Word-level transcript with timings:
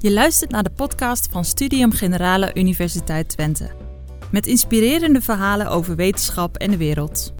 Je 0.00 0.12
luistert 0.12 0.50
naar 0.50 0.62
de 0.62 0.70
podcast 0.70 1.30
van 1.30 1.44
Studium 1.44 1.92
Generale 1.92 2.54
Universiteit 2.54 3.28
Twente. 3.28 3.70
Met 4.30 4.46
inspirerende 4.46 5.20
verhalen 5.20 5.66
over 5.66 5.96
wetenschap 5.96 6.56
en 6.56 6.70
de 6.70 6.76
wereld. 6.76 7.34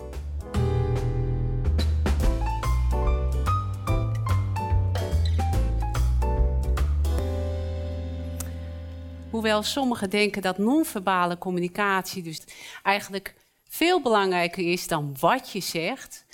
Hoewel 9.31 9.63
sommigen 9.63 10.11
denken 10.11 10.43
dat 10.43 10.59
non-verbale 10.59 11.39
communicatie 11.39 12.23
dus 12.23 12.41
eigenlijk 12.83 13.35
veel 13.69 14.03
belangrijker 14.03 14.73
is 14.73 14.89
dan 14.89 15.17
wat 15.21 15.53
je 15.53 15.61
zegt, 15.61 16.27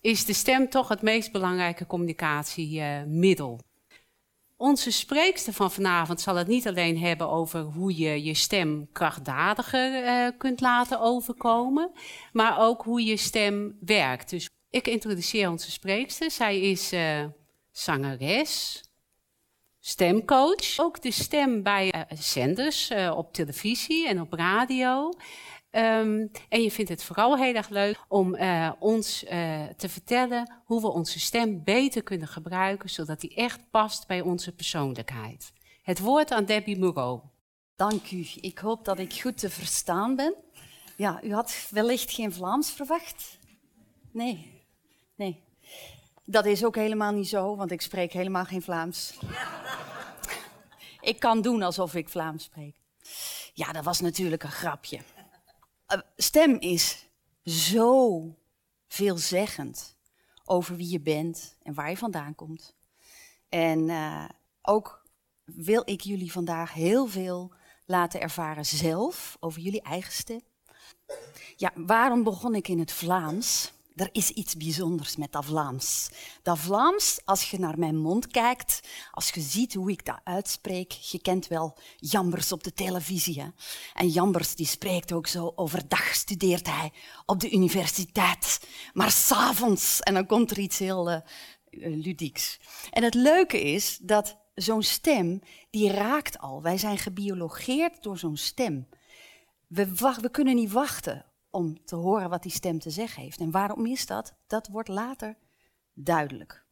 is 0.00 0.24
de 0.24 0.32
stem 0.32 0.68
toch 0.68 0.88
het 0.88 1.02
meest 1.02 1.32
belangrijke 1.32 1.86
communicatiemiddel. 1.86 3.60
Onze 4.62 4.90
spreekster 4.90 5.52
van 5.52 5.70
vanavond 5.70 6.20
zal 6.20 6.36
het 6.36 6.46
niet 6.46 6.68
alleen 6.68 6.98
hebben 6.98 7.28
over 7.28 7.60
hoe 7.60 7.96
je 7.96 8.22
je 8.22 8.34
stem 8.34 8.88
krachtdadiger 8.92 10.04
uh, 10.04 10.28
kunt 10.38 10.60
laten 10.60 11.00
overkomen, 11.00 11.90
maar 12.32 12.60
ook 12.60 12.82
hoe 12.82 13.04
je 13.04 13.16
stem 13.16 13.76
werkt. 13.80 14.30
Dus 14.30 14.48
ik 14.70 14.88
introduceer 14.88 15.50
onze 15.50 15.70
spreekster. 15.70 16.30
Zij 16.30 16.60
is 16.60 16.92
uh, 16.92 17.24
zangeres, 17.70 18.82
stemcoach, 19.80 20.78
ook 20.78 21.02
de 21.02 21.12
stem 21.12 21.62
bij 21.62 21.94
uh, 21.94 22.18
zenders 22.18 22.90
op 23.14 23.32
televisie 23.32 24.08
en 24.08 24.20
op 24.20 24.32
radio. 24.32 25.12
Um, 25.74 26.30
en 26.48 26.62
je 26.62 26.70
vindt 26.70 26.90
het 26.90 27.04
vooral 27.04 27.36
heel 27.36 27.54
erg 27.54 27.68
leuk 27.68 28.04
om 28.08 28.34
uh, 28.34 28.72
ons 28.78 29.24
uh, 29.24 29.64
te 29.76 29.88
vertellen 29.88 30.52
hoe 30.64 30.80
we 30.80 30.88
onze 30.88 31.20
stem 31.20 31.64
beter 31.64 32.02
kunnen 32.02 32.28
gebruiken, 32.28 32.90
zodat 32.90 33.20
die 33.20 33.34
echt 33.34 33.60
past 33.70 34.06
bij 34.06 34.20
onze 34.20 34.52
persoonlijkheid. 34.52 35.52
Het 35.82 35.98
woord 35.98 36.30
aan 36.30 36.44
Debbie 36.44 36.78
Moreau. 36.78 37.20
Dank 37.76 38.10
u. 38.10 38.26
Ik 38.40 38.58
hoop 38.58 38.84
dat 38.84 38.98
ik 38.98 39.20
goed 39.20 39.38
te 39.38 39.50
verstaan 39.50 40.16
ben. 40.16 40.34
Ja, 40.96 41.22
u 41.22 41.34
had 41.34 41.68
wellicht 41.70 42.12
geen 42.12 42.32
Vlaams 42.32 42.70
verwacht? 42.70 43.38
Nee, 44.10 44.62
nee. 45.16 45.42
Dat 46.24 46.46
is 46.46 46.64
ook 46.64 46.76
helemaal 46.76 47.12
niet 47.12 47.28
zo, 47.28 47.56
want 47.56 47.70
ik 47.70 47.80
spreek 47.80 48.12
helemaal 48.12 48.44
geen 48.44 48.62
Vlaams. 48.62 49.18
ik 51.00 51.20
kan 51.20 51.42
doen 51.42 51.62
alsof 51.62 51.94
ik 51.94 52.08
Vlaams 52.08 52.44
spreek. 52.44 52.76
Ja, 53.54 53.72
dat 53.72 53.84
was 53.84 54.00
natuurlijk 54.00 54.42
een 54.42 54.50
grapje. 54.50 54.98
Eh, 55.92 56.00
stem 56.16 56.56
is 56.58 57.08
zo 57.44 58.24
veelzeggend 58.88 59.96
over 60.44 60.76
wie 60.76 60.90
je 60.90 61.00
bent 61.00 61.56
en 61.62 61.74
waar 61.74 61.90
je 61.90 61.96
vandaan 61.96 62.34
komt. 62.34 62.76
En 63.48 63.88
uh, 63.88 64.28
ook 64.62 65.06
wil 65.44 65.82
ik 65.84 66.00
jullie 66.00 66.32
vandaag 66.32 66.72
heel 66.72 67.06
veel 67.06 67.52
laten 67.86 68.20
ervaren 68.20 68.66
zelf 68.66 69.36
over 69.40 69.60
jullie 69.60 69.82
eigen 69.82 70.12
stem. 70.12 70.40
Ja, 71.56 71.72
waarom 71.74 72.22
begon 72.22 72.54
ik 72.54 72.68
in 72.68 72.78
het 72.78 72.92
Vlaams? 72.92 73.72
Er 73.94 74.08
is 74.12 74.30
iets 74.30 74.56
bijzonders 74.56 75.16
met 75.16 75.32
dat 75.32 75.44
Vlaams. 75.44 76.10
Dat 76.42 76.58
Vlaams, 76.58 77.20
als 77.24 77.50
je 77.50 77.58
naar 77.58 77.78
mijn 77.78 77.96
mond 77.96 78.26
kijkt, 78.26 78.80
als 79.10 79.30
je 79.30 79.40
ziet 79.40 79.74
hoe 79.74 79.90
ik 79.90 80.04
dat 80.04 80.20
uitspreek, 80.24 80.92
je 80.92 81.20
kent 81.20 81.48
wel 81.48 81.78
Jambers 81.96 82.52
op 82.52 82.64
de 82.64 82.72
televisie. 82.72 83.40
Hè? 83.40 83.48
En 83.94 84.08
Jambers 84.08 84.54
die 84.54 84.66
spreekt 84.66 85.12
ook 85.12 85.26
zo, 85.26 85.52
overdag 85.54 86.14
studeert 86.14 86.66
hij 86.66 86.92
op 87.26 87.40
de 87.40 87.50
universiteit, 87.50 88.66
maar 88.92 89.10
s'avonds, 89.10 90.00
en 90.00 90.14
dan 90.14 90.26
komt 90.26 90.50
er 90.50 90.58
iets 90.58 90.78
heel 90.78 91.10
uh, 91.10 91.20
ludieks. 92.02 92.60
En 92.90 93.02
het 93.02 93.14
leuke 93.14 93.62
is 93.62 93.98
dat 94.02 94.36
zo'n 94.54 94.82
stem, 94.82 95.40
die 95.70 95.90
raakt 95.90 96.38
al. 96.38 96.62
Wij 96.62 96.78
zijn 96.78 96.98
gebiologeerd 96.98 98.02
door 98.02 98.18
zo'n 98.18 98.36
stem. 98.36 98.88
We, 99.66 99.92
we 100.20 100.30
kunnen 100.30 100.54
niet 100.54 100.72
wachten 100.72 101.31
om 101.52 101.84
te 101.84 101.96
horen 101.96 102.30
wat 102.30 102.42
die 102.42 102.52
stem 102.52 102.78
te 102.78 102.90
zeggen 102.90 103.22
heeft. 103.22 103.40
En 103.40 103.50
waarom 103.50 103.86
is 103.86 104.06
dat? 104.06 104.34
Dat 104.46 104.68
wordt 104.68 104.88
later 104.88 105.36
duidelijk. 105.94 106.64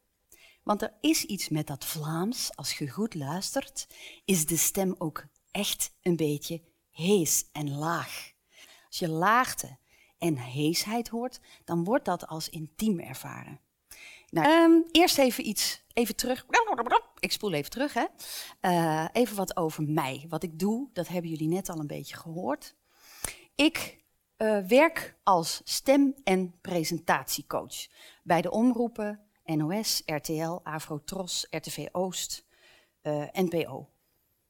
Want 0.63 0.81
er 0.81 0.93
is 1.01 1.25
iets 1.25 1.49
met 1.49 1.67
dat 1.67 1.85
Vlaams, 1.85 2.55
als 2.55 2.77
je 2.77 2.89
goed 2.89 3.15
luistert, 3.15 3.87
is 4.25 4.45
de 4.45 4.57
stem 4.57 4.95
ook 4.97 5.25
echt 5.51 5.93
een 6.01 6.15
beetje 6.15 6.61
hees 6.89 7.45
en 7.51 7.71
laag. 7.71 8.33
Als 8.87 8.99
je 8.99 9.09
laagte 9.09 9.77
en 10.17 10.37
heesheid 10.37 11.07
hoort, 11.07 11.39
dan 11.63 11.83
wordt 11.83 12.05
dat 12.05 12.27
als 12.27 12.49
intiem 12.49 12.99
ervaren. 12.99 13.59
Nou, 14.29 14.47
um, 14.47 14.85
eerst 14.91 15.17
even 15.17 15.47
iets, 15.47 15.83
even 15.93 16.15
terug. 16.15 16.45
Ik 17.19 17.31
spoel 17.31 17.51
even 17.51 17.71
terug, 17.71 17.93
hè. 17.93 18.05
Uh, 18.61 19.07
even 19.11 19.35
wat 19.35 19.57
over 19.57 19.83
mij. 19.83 20.25
Wat 20.29 20.43
ik 20.43 20.59
doe, 20.59 20.89
dat 20.93 21.07
hebben 21.07 21.29
jullie 21.29 21.47
net 21.47 21.69
al 21.69 21.79
een 21.79 21.87
beetje 21.87 22.15
gehoord. 22.15 22.75
Ik 23.55 24.00
uh, 24.41 24.57
werk 24.67 25.15
als 25.23 25.61
stem- 25.63 26.15
en 26.23 26.53
presentatiecoach 26.61 27.87
bij 28.23 28.41
de 28.41 28.51
omroepen 28.51 29.19
NOS, 29.45 30.01
RTL, 30.05 30.59
Afro-Tros, 30.63 31.47
RTV 31.49 31.87
Oost, 31.91 32.45
uh, 33.03 33.23
NPO. 33.31 33.89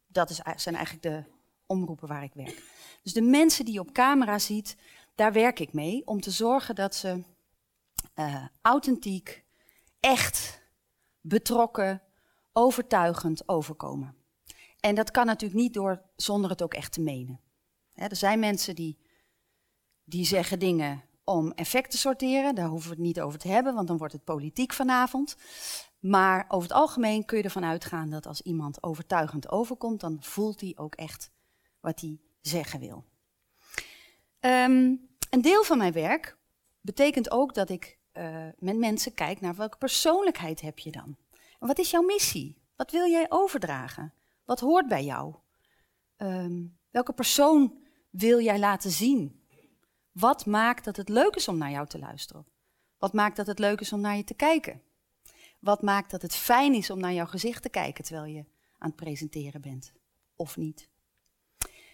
Dat 0.07 0.29
is, 0.29 0.41
zijn 0.55 0.75
eigenlijk 0.75 1.03
de 1.03 1.23
omroepen 1.65 2.07
waar 2.07 2.23
ik 2.23 2.33
werk. 2.33 2.63
Dus 3.03 3.13
de 3.13 3.21
mensen 3.21 3.65
die 3.65 3.73
je 3.73 3.79
op 3.79 3.91
camera 3.91 4.39
ziet, 4.39 4.77
daar 5.15 5.33
werk 5.33 5.59
ik 5.59 5.73
mee 5.73 6.01
om 6.05 6.21
te 6.21 6.31
zorgen 6.31 6.75
dat 6.75 6.95
ze 6.95 7.23
uh, 8.15 8.45
authentiek, 8.61 9.43
echt, 9.99 10.61
betrokken, 11.21 12.01
overtuigend 12.53 13.49
overkomen. 13.49 14.15
En 14.79 14.95
dat 14.95 15.11
kan 15.11 15.25
natuurlijk 15.25 15.61
niet 15.61 15.73
door 15.73 16.01
zonder 16.15 16.49
het 16.49 16.61
ook 16.61 16.73
echt 16.73 16.91
te 16.91 17.01
menen. 17.01 17.39
Er 17.93 18.15
zijn 18.15 18.39
mensen 18.39 18.75
die 18.75 18.97
die 20.11 20.25
zeggen 20.25 20.59
dingen 20.59 21.03
om 21.23 21.51
effect 21.51 21.91
te 21.91 21.97
sorteren. 21.97 22.55
Daar 22.55 22.67
hoeven 22.67 22.89
we 22.89 22.95
het 22.95 23.05
niet 23.05 23.21
over 23.21 23.39
te 23.39 23.47
hebben, 23.47 23.73
want 23.73 23.87
dan 23.87 23.97
wordt 23.97 24.13
het 24.13 24.23
politiek 24.23 24.73
vanavond. 24.73 25.35
Maar 25.99 26.45
over 26.47 26.69
het 26.69 26.77
algemeen 26.77 27.25
kun 27.25 27.37
je 27.37 27.43
ervan 27.43 27.65
uitgaan 27.65 28.09
dat 28.09 28.25
als 28.25 28.41
iemand 28.41 28.83
overtuigend 28.83 29.51
overkomt, 29.51 29.99
dan 29.99 30.17
voelt 30.19 30.61
hij 30.61 30.73
ook 30.75 30.95
echt 30.95 31.31
wat 31.79 32.01
hij 32.01 32.19
zeggen 32.41 32.79
wil. 32.79 33.03
Um, 34.39 35.09
een 35.29 35.41
deel 35.41 35.63
van 35.63 35.77
mijn 35.77 35.93
werk 35.93 36.37
betekent 36.81 37.31
ook 37.31 37.53
dat 37.53 37.69
ik 37.69 37.99
uh, 38.13 38.47
met 38.57 38.77
mensen 38.77 39.13
kijk 39.13 39.41
naar 39.41 39.55
welke 39.55 39.77
persoonlijkheid 39.77 40.61
heb 40.61 40.79
je 40.79 40.91
dan. 40.91 41.15
Wat 41.59 41.79
is 41.79 41.91
jouw 41.91 42.01
missie? 42.01 42.57
Wat 42.75 42.91
wil 42.91 43.09
jij 43.09 43.25
overdragen? 43.29 44.13
Wat 44.45 44.59
hoort 44.59 44.87
bij 44.87 45.03
jou? 45.03 45.35
Um, 46.17 46.77
welke 46.89 47.13
persoon 47.13 47.77
wil 48.09 48.41
jij 48.41 48.59
laten 48.59 48.91
zien? 48.91 49.40
Wat 50.11 50.45
maakt 50.45 50.85
dat 50.85 50.95
het 50.95 51.09
leuk 51.09 51.35
is 51.35 51.47
om 51.47 51.57
naar 51.57 51.71
jou 51.71 51.87
te 51.87 51.99
luisteren? 51.99 52.45
Wat 52.97 53.13
maakt 53.13 53.35
dat 53.35 53.47
het 53.47 53.59
leuk 53.59 53.81
is 53.81 53.93
om 53.93 54.01
naar 54.01 54.17
je 54.17 54.23
te 54.23 54.33
kijken? 54.33 54.81
Wat 55.59 55.81
maakt 55.81 56.11
dat 56.11 56.21
het 56.21 56.35
fijn 56.35 56.73
is 56.73 56.89
om 56.89 56.99
naar 56.99 57.13
jouw 57.13 57.25
gezicht 57.25 57.61
te 57.61 57.69
kijken 57.69 58.03
terwijl 58.03 58.25
je 58.25 58.45
aan 58.77 58.87
het 58.87 58.95
presenteren 58.95 59.61
bent? 59.61 59.91
Of 60.35 60.57
niet? 60.57 60.89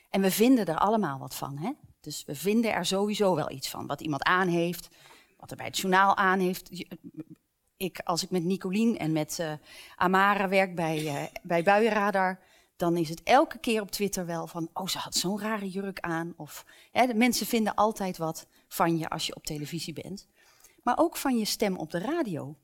En 0.10 0.22
we 0.22 0.32
vinden 0.32 0.66
er 0.66 0.78
allemaal 0.78 1.20
wat 1.20 1.36
van, 1.36 1.58
hè? 1.58 1.72
Dus 2.00 2.26
we 2.26 2.36
vinden 2.36 2.74
er 2.74 2.86
sowieso 2.86 3.36
wel 3.36 3.52
iets 3.52 3.70
van. 3.70 3.88
Wat 3.88 4.02
iemand 4.02 4.24
aan 4.24 4.48
heeft, 4.48 4.90
wat 5.38 5.52
er 5.52 5.58
bij 5.58 5.66
het 5.66 5.78
journaal 5.78 6.16
aan 6.16 6.40
heeft. 6.40 6.86
Ik, 7.78 8.00
als 8.00 8.24
ik 8.24 8.30
met 8.30 8.44
Nicolien 8.44 8.98
en 8.98 9.12
met 9.12 9.38
uh, 9.42 9.54
Amara 9.96 10.48
werk 10.48 10.76
bij, 10.76 11.04
uh, 11.04 11.24
bij 11.44 11.64
Buienradar, 11.64 12.40
dan 12.78 12.98
is 12.98 13.10
het 13.10 13.24
elke 13.24 13.58
keer 13.58 13.82
op 13.82 13.92
Twitter 13.92 14.26
wel 14.26 14.48
van, 14.48 14.70
oh, 14.74 14.88
ze 14.88 14.98
had 14.98 15.16
zo'n 15.16 15.40
rare 15.40 15.70
jurk 15.70 16.00
aan. 16.00 16.34
Of 16.36 16.66
hè, 16.92 17.08
de 17.08 17.14
mensen 17.14 17.46
vinden 17.46 17.76
altijd 17.76 18.18
wat 18.18 18.48
van 18.68 18.98
je 18.98 19.10
als 19.10 19.26
je 19.26 19.36
op 19.36 19.46
televisie 19.46 19.94
bent. 19.94 20.28
Maar 20.84 20.98
ook 20.98 21.18
van 21.18 21.38
je 21.38 21.46
stem 21.46 21.78
op 21.78 21.92
de 21.92 22.00
radio. 22.00 22.56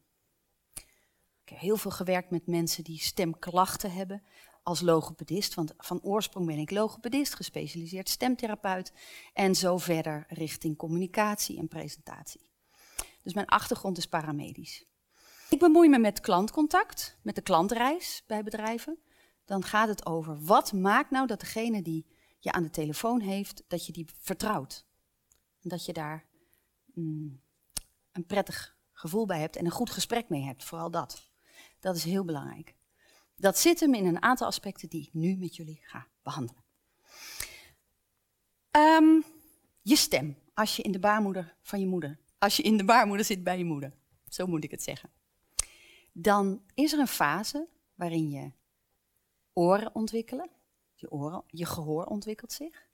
Ik 1.44 1.50
heb 1.50 1.60
heel 1.60 1.78
veel 1.78 1.92
gewerkt 1.92 2.30
met 2.30 2.48
mensen 2.48 2.84
die 2.84 3.00
stemklachten 3.00 3.92
hebben 3.92 4.24
als 4.64 4.82
logopedist. 4.82 5.54
Want 5.54 5.74
van 5.78 6.02
oorsprong 6.02 6.46
ben 6.46 6.58
ik 6.58 6.72
logopedist, 6.72 7.36
gespecialiseerd 7.36 8.10
stemtherapeut. 8.10 8.94
En 9.34 9.56
zo 9.56 9.78
verder 9.78 10.26
richting 10.28 10.78
communicatie 10.78 11.58
en 11.58 11.68
presentatie. 11.68 12.52
Dus 13.24 13.34
mijn 13.34 13.48
achtergrond 13.48 13.98
is 13.98 14.06
paramedisch. 14.06 14.86
Ik 15.50 15.60
bemoei 15.60 15.90
me 15.90 16.00
met 16.00 16.20
klantcontact, 16.20 17.18
met 17.22 17.36
de 17.36 17.42
klantreis 17.42 18.24
bij 18.28 18.44
bedrijven 18.44 19.00
dan 19.46 19.64
gaat 19.64 19.88
het 19.88 20.06
over 20.06 20.44
wat 20.44 20.74
maakt 20.74 21.12
nou 21.12 21.28
dat 21.28 21.40
degene 21.40 21.82
die 21.82 22.06
je 22.40 22.52
aan 22.52 22.64
de 22.64 22.70
telefoon 22.70 23.20
heeft, 23.20 23.64
dat 23.68 23.86
je 23.86 23.92
die 23.92 24.08
vertrouwt. 24.20 24.86
En 25.62 25.70
dat 25.70 25.86
je 25.86 25.94
daar 25.94 26.26
mm, 26.94 27.42
een 28.12 28.26
prettig 28.26 28.78
gevoel 28.92 29.26
bij 29.26 29.40
hebt 29.40 29.56
en 29.56 29.66
een 29.66 29.72
goed 29.72 29.90
gesprek 29.90 30.30
mee 30.30 30.44
hebt, 30.44 30.64
vooral 30.64 30.92
dat. 30.92 31.32
Dat 31.80 31.96
is 31.96 32.04
heel 32.04 32.26
belangrijk. 32.26 32.76
Dat 33.36 33.58
zit 33.58 33.80
hem 33.80 33.94
in 33.94 34.06
een 34.06 34.22
aantal 34.22 34.48
aspecten 34.48 34.90
die 34.90 35.02
ik 35.02 35.14
nu 35.14 35.36
met 35.36 35.56
jullie 35.56 35.80
ga 35.84 36.08
behandelen. 36.22 36.64
Um, 38.72 39.24
je 39.82 39.96
stem, 39.96 40.38
als 40.54 40.76
je 40.76 40.82
in 40.82 40.92
de 40.92 41.00
baarmoeder 41.00 41.56
van 41.62 41.80
je 41.80 41.88
moeder, 41.88 42.20
als 42.38 42.56
je 42.56 42.64
in 42.64 42.78
de 42.78 42.86
baarmoeder 42.86 43.26
zit 43.26 43.44
bij 43.44 43.58
je 43.58 43.66
moeder, 43.66 43.94
zo 44.28 44.46
moet 44.46 44.64
ik 44.64 44.72
het 44.72 44.84
zeggen. 44.84 45.10
Dan 46.12 46.62
is 46.74 46.94
er 46.94 47.00
een 47.00 47.08
fase 47.08 47.68
waarin 47.96 48.30
je 48.30 48.52
oren 49.54 49.96
ontwikkelen. 49.96 50.50
Je, 50.94 51.12
oren, 51.12 51.44
je 51.48 51.66
gehoor 51.66 52.06
ontwikkelt 52.06 52.52
zich. 52.52 52.88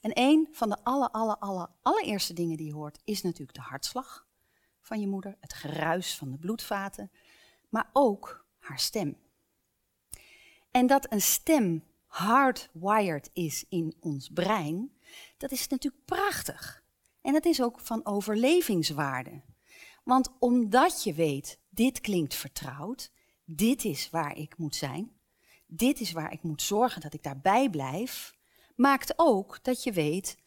En 0.00 0.10
een 0.14 0.48
van 0.52 0.68
de 0.68 0.84
alle, 0.84 1.12
alle, 1.12 1.38
alle, 1.38 1.68
allereerste 1.82 2.32
dingen 2.32 2.56
die 2.56 2.66
je 2.66 2.72
hoort 2.72 2.98
is 3.04 3.22
natuurlijk 3.22 3.54
de 3.54 3.64
hartslag 3.64 4.26
van 4.80 5.00
je 5.00 5.06
moeder, 5.06 5.36
het 5.40 5.52
geruis 5.52 6.16
van 6.16 6.30
de 6.30 6.38
bloedvaten, 6.38 7.10
maar 7.68 7.90
ook 7.92 8.46
haar 8.58 8.78
stem. 8.78 9.16
En 10.70 10.86
dat 10.86 11.12
een 11.12 11.20
stem 11.20 11.84
hardwired 12.06 13.30
is 13.32 13.64
in 13.68 13.96
ons 14.00 14.28
brein, 14.28 14.92
dat 15.36 15.50
is 15.50 15.68
natuurlijk 15.68 16.04
prachtig. 16.04 16.84
En 17.20 17.32
dat 17.32 17.44
is 17.44 17.62
ook 17.62 17.80
van 17.80 18.06
overlevingswaarde. 18.06 19.42
Want 20.04 20.30
omdat 20.38 21.02
je 21.02 21.14
weet, 21.14 21.60
dit 21.68 22.00
klinkt 22.00 22.34
vertrouwd, 22.34 23.12
dit 23.44 23.84
is 23.84 24.10
waar 24.10 24.36
ik 24.36 24.58
moet 24.58 24.74
zijn, 24.74 25.15
dit 25.66 26.00
is 26.00 26.12
waar 26.12 26.32
ik 26.32 26.42
moet 26.42 26.62
zorgen 26.62 27.00
dat 27.00 27.14
ik 27.14 27.22
daarbij 27.22 27.70
blijf, 27.70 28.36
maakt 28.76 29.12
ook 29.16 29.58
dat 29.62 29.82
je 29.82 29.92
weet, 29.92 30.38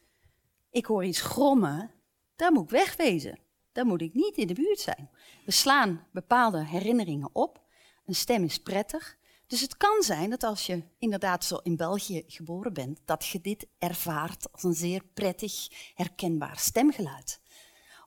ik 0.70 0.86
hoor 0.86 1.06
iets 1.06 1.22
grommen, 1.22 1.92
daar 2.36 2.52
moet 2.52 2.64
ik 2.64 2.70
wegwezen. 2.70 3.40
Daar 3.72 3.86
moet 3.86 4.02
ik 4.02 4.14
niet 4.14 4.38
in 4.38 4.48
de 4.48 4.54
buurt 4.54 4.80
zijn. 4.80 5.10
We 5.46 5.52
slaan 5.52 6.08
bepaalde 6.12 6.66
herinneringen 6.66 7.30
op. 7.34 7.64
Een 8.06 8.16
stem 8.16 8.44
is 8.44 8.58
prettig. 8.58 9.18
Dus 9.48 9.62
het 9.62 9.78
kan 9.78 10.02
zijn 10.04 10.30
dat 10.30 10.44
als 10.44 10.66
je 10.66 10.84
inderdaad 10.98 11.46
zo 11.46 11.58
in 11.64 11.76
België 11.76 12.24
geboren 12.28 12.74
bent, 12.74 13.00
dat 13.06 13.26
je 13.26 13.42
dit 13.42 13.68
ervaart 13.78 14.52
als 14.52 14.64
een 14.64 14.74
zeer 14.74 15.04
prettig, 15.14 15.68
herkenbaar 15.94 16.58
stemgeluid. 16.58 17.42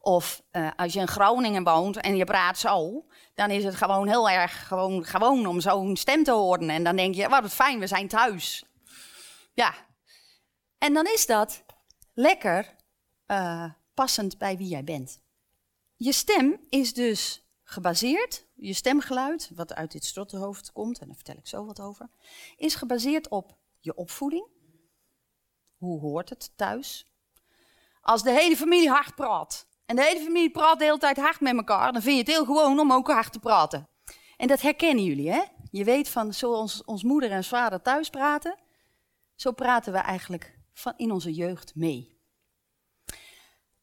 Of 0.04 0.43
uh, 0.52 0.70
als 0.76 0.93
je 0.93 1.00
in 1.00 1.08
Groningen 1.08 1.64
woont 1.64 1.96
en 1.96 2.16
je 2.16 2.25
praat 2.25 2.58
zo, 2.58 3.06
dan 3.34 3.50
is 3.50 3.64
het 3.64 3.75
gewoon 3.75 4.08
heel 4.08 4.31
erg 4.31 4.66
gewoon, 4.66 5.04
gewoon 5.04 5.46
om 5.46 5.60
zo'n 5.60 5.96
stem 5.96 6.25
te 6.25 6.32
horen. 6.32 6.70
En 6.70 6.84
dan 6.84 6.96
denk 6.96 7.14
je, 7.14 7.28
wat 7.28 7.52
fijn, 7.52 7.78
we 7.78 7.87
zijn 7.87 8.08
thuis. 8.08 8.64
Ja. 9.52 9.75
En 10.78 10.94
dan 10.94 11.06
is 11.06 11.26
dat 11.26 11.62
lekker 12.14 12.76
uh, 13.26 13.70
passend 13.94 14.38
bij 14.38 14.56
wie 14.56 14.69
jij 14.69 14.84
bent. 14.84 15.20
Je 15.96 16.12
stem 16.12 16.60
is 16.69 16.94
dus 16.94 17.43
gebaseerd, 17.62 18.46
je 18.55 18.72
stemgeluid, 18.72 19.50
wat 19.55 19.75
uit 19.75 19.93
dit 19.93 20.05
strottenhoofd 20.05 20.72
komt, 20.72 20.98
en 20.98 21.06
daar 21.06 21.16
vertel 21.16 21.37
ik 21.37 21.46
zo 21.46 21.64
wat 21.64 21.81
over, 21.81 22.08
is 22.56 22.75
gebaseerd 22.75 23.28
op 23.28 23.56
je 23.81 23.94
opvoeding. 23.94 24.46
Hoe 25.76 26.00
hoort 26.00 26.28
het 26.28 26.52
thuis? 26.56 27.06
Als 28.00 28.22
de 28.22 28.31
hele 28.31 28.56
familie 28.56 28.90
hard 28.90 29.14
praat, 29.14 29.66
en 29.87 29.96
de 29.96 30.02
hele 30.02 30.20
familie 30.20 30.50
praat 30.50 30.79
de 30.79 30.84
hele 30.84 30.99
tijd 30.99 31.17
hard 31.17 31.40
met 31.40 31.56
elkaar, 31.56 31.93
dan 31.93 32.02
vind 32.02 32.14
je 32.14 32.20
het 32.23 32.31
heel 32.31 32.44
gewoon 32.44 32.81
om 32.81 32.93
ook 32.93 33.11
hard 33.11 33.32
te 33.32 33.38
praten. 33.38 33.88
En 34.37 34.49
dat 34.49 34.61
herkennen 34.61 35.05
jullie, 35.05 35.31
hè? 35.31 35.43
Je 35.70 35.84
weet 35.84 36.08
van 36.08 36.34
zoals 36.34 36.84
ons 36.84 37.02
moeder 37.02 37.31
en 37.31 37.44
vader 37.44 37.82
thuis 37.82 38.11
praten, 38.11 38.58
zo 39.34 39.52
praten 39.52 39.93
we 39.93 39.99
eigenlijk 39.99 40.58
van 40.73 40.93
in 40.96 41.11
onze 41.11 41.32
jeugd 41.32 41.75
mee. 41.75 42.20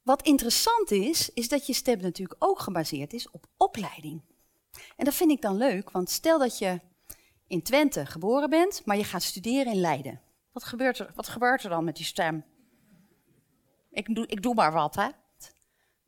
Wat 0.02 0.22
interessant 0.22 0.92
is, 0.92 1.34
is 1.34 1.50
dat 1.50 1.68
je 1.68 1.74
stem 1.74 2.02
natuurlijk 2.02 2.44
ook 2.44 2.60
gebaseerd 2.60 3.14
is 3.14 3.30
op 3.30 3.46
opleiding. 3.58 4.22
En 4.96 5.06
dat 5.06 5.14
vind 5.14 5.32
ik 5.32 5.42
dan 5.42 5.58
leuk, 5.58 5.92
want 5.92 6.10
stel 6.10 6.40
dat 6.40 6.58
je 6.58 6.80
in 7.48 7.64
Twente 7.64 8.06
geboren 8.06 8.50
bent, 8.50 8.82
maar 8.86 8.98
je 8.98 9.04
gaat 9.04 9.24
studeren 9.24 9.74
in 9.74 9.80
Leiden. 9.80 10.22
Wat 10.52 10.64
gebeurt 10.64 11.00
er, 11.00 11.12
wat 11.16 11.28
gebeurt 11.28 11.64
er 11.64 11.70
dan 11.70 11.84
met 11.84 11.96
die 11.96 12.06
stem? 12.06 12.46
Ik 13.92 14.16
doe, 14.16 14.28
ik 14.28 14.42
doe 14.42 14.54
maar 14.54 14.72
wat, 14.72 14.96
hè? 14.96 15.10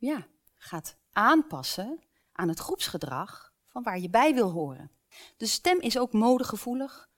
Ja, 0.02 0.26
gaat 0.56 0.96
aanpassen 1.12 2.00
aan 2.32 2.48
het 2.48 2.58
groepsgedrag 2.58 3.52
van 3.66 3.82
waar 3.82 3.98
je 3.98 4.10
bij 4.10 4.34
wil 4.34 4.50
horen. 4.50 4.90
De 5.36 5.46
stem 5.46 5.80
is 5.80 5.98
ook 5.98 6.12
modegevoelig, 6.12 7.08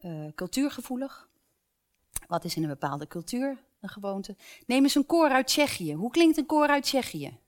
uh, 0.00 0.32
cultuurgevoelig. 0.34 1.28
Wat 2.26 2.44
is 2.44 2.56
in 2.56 2.62
een 2.62 2.68
bepaalde 2.68 3.06
cultuur 3.06 3.64
een 3.80 3.88
gewoonte. 3.88 4.36
Neem 4.66 4.82
eens 4.82 4.94
een 4.94 5.06
koor 5.06 5.28
uit 5.28 5.46
Tsjechië. 5.46 5.94
Hoe 5.94 6.10
klinkt 6.10 6.36
een 6.36 6.46
koor 6.46 6.68
uit 6.68 6.82
Tsjechië? 6.82 7.38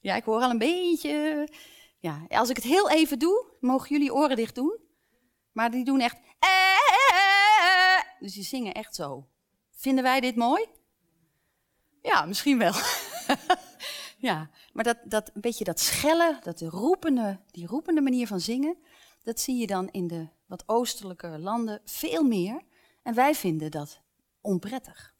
Ja, 0.00 0.14
ik 0.14 0.24
hoor 0.24 0.40
al 0.40 0.50
een 0.50 0.58
beetje. 0.58 1.48
Ja, 1.98 2.26
als 2.28 2.48
ik 2.50 2.56
het 2.56 2.64
heel 2.64 2.90
even 2.90 3.18
doe, 3.18 3.46
mogen 3.60 3.88
jullie 3.88 4.14
oren 4.14 4.36
dicht 4.36 4.54
doen. 4.54 4.78
Maar 5.52 5.70
die 5.70 5.84
doen 5.84 6.00
echt. 6.00 6.16
Dus 8.18 8.34
die 8.34 8.44
zingen 8.44 8.74
echt 8.74 8.94
zo. 8.94 9.28
Vinden 9.70 10.04
wij 10.04 10.20
dit 10.20 10.36
mooi? 10.36 10.66
Ja, 12.04 12.24
misschien 12.24 12.58
wel. 12.58 12.72
ja, 14.28 14.50
maar 14.72 14.84
dat, 14.84 14.98
dat 15.04 15.30
een 15.34 15.40
beetje 15.40 15.64
dat 15.64 15.80
schellen, 15.80 16.38
dat 16.42 16.60
roepende, 16.60 17.40
die 17.50 17.66
roepende 17.66 18.00
manier 18.00 18.26
van 18.26 18.40
zingen, 18.40 18.76
dat 19.22 19.40
zie 19.40 19.56
je 19.56 19.66
dan 19.66 19.88
in 19.88 20.06
de 20.06 20.28
wat 20.46 20.62
oostelijke 20.66 21.38
landen 21.38 21.80
veel 21.84 22.22
meer. 22.22 22.62
En 23.02 23.14
wij 23.14 23.34
vinden 23.34 23.70
dat 23.70 24.00
onprettig. 24.40 25.14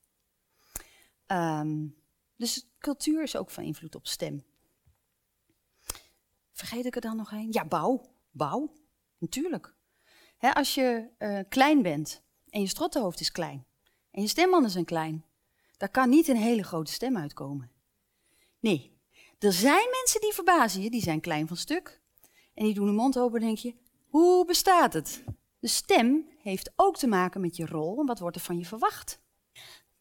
Um, 1.27 1.97
dus 2.37 2.67
cultuur 2.79 3.23
is 3.23 3.37
ook 3.37 3.51
van 3.51 3.65
invloed 3.65 3.95
op 3.95 4.07
stem. 4.07 4.45
Vergeet 6.53 6.87
ik 6.87 6.95
er 6.95 7.01
dan 7.01 7.17
nog 7.17 7.33
een? 7.33 7.49
Ja, 7.51 7.65
bouw. 7.65 8.13
Bouw, 8.31 8.73
natuurlijk. 9.19 9.75
als 10.39 10.75
je 10.75 11.09
uh, 11.19 11.41
klein 11.49 11.83
bent 11.83 12.23
en 12.49 12.61
je 12.61 12.67
strottenhoofd 12.67 13.21
is 13.21 13.33
klein 13.33 13.67
en 14.11 14.23
je 14.23 14.29
stembanden 14.29 14.71
zijn 14.71 14.85
klein, 14.85 15.25
daar 15.77 15.89
kan 15.89 16.09
niet 16.09 16.29
een 16.29 16.37
hele 16.37 16.63
grote 16.63 16.93
stem 16.93 17.17
uitkomen. 17.17 17.71
Nee, 18.61 18.99
er 19.39 19.53
zijn 19.53 19.91
mensen 19.91 20.21
die 20.21 20.33
verbazen 20.33 20.83
je, 20.83 20.91
die 20.91 21.03
zijn 21.03 21.21
klein 21.21 21.47
van 21.47 21.57
stuk. 21.57 22.03
En 22.55 22.65
die 22.65 22.75
doen 22.75 22.87
hun 22.87 22.95
mond 22.95 23.19
open 23.19 23.41
en 23.41 23.47
denk 23.47 23.59
je, 23.59 23.75
hoe 24.09 24.45
bestaat 24.45 24.93
het? 24.93 25.25
De 25.59 25.69
stem 25.69 26.29
heeft 26.39 26.73
ook 26.77 26.97
te 26.97 27.07
maken 27.07 27.41
met 27.41 27.57
je 27.57 27.67
rol 27.67 27.99
en 28.01 28.07
wat 28.07 28.19
wordt 28.19 28.37
er 28.37 28.43
van 28.43 28.59
je 28.59 28.65
verwacht. 28.65 29.23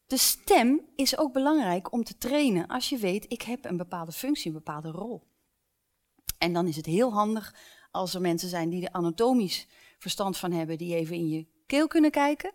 De 0.06 0.16
stem 0.16 0.80
is 0.96 1.18
ook 1.18 1.32
belangrijk 1.32 1.92
om 1.92 2.04
te 2.04 2.16
trainen 2.18 2.66
als 2.66 2.88
je 2.88 2.96
weet, 2.96 3.32
ik 3.32 3.42
heb 3.42 3.64
een 3.64 3.76
bepaalde 3.76 4.12
functie, 4.12 4.46
een 4.46 4.56
bepaalde 4.56 4.90
rol. 4.90 5.26
En 6.38 6.52
dan 6.52 6.66
is 6.66 6.76
het 6.76 6.86
heel 6.86 7.12
handig 7.12 7.54
als 7.90 8.14
er 8.14 8.20
mensen 8.20 8.48
zijn 8.48 8.70
die 8.70 8.86
er 8.86 8.92
anatomisch 8.92 9.66
verstand 9.98 10.36
van 10.36 10.52
hebben, 10.52 10.78
die 10.78 10.94
even 10.94 11.16
in 11.16 11.28
je 11.28 11.46
keel 11.66 11.86
kunnen 11.86 12.10
kijken. 12.10 12.52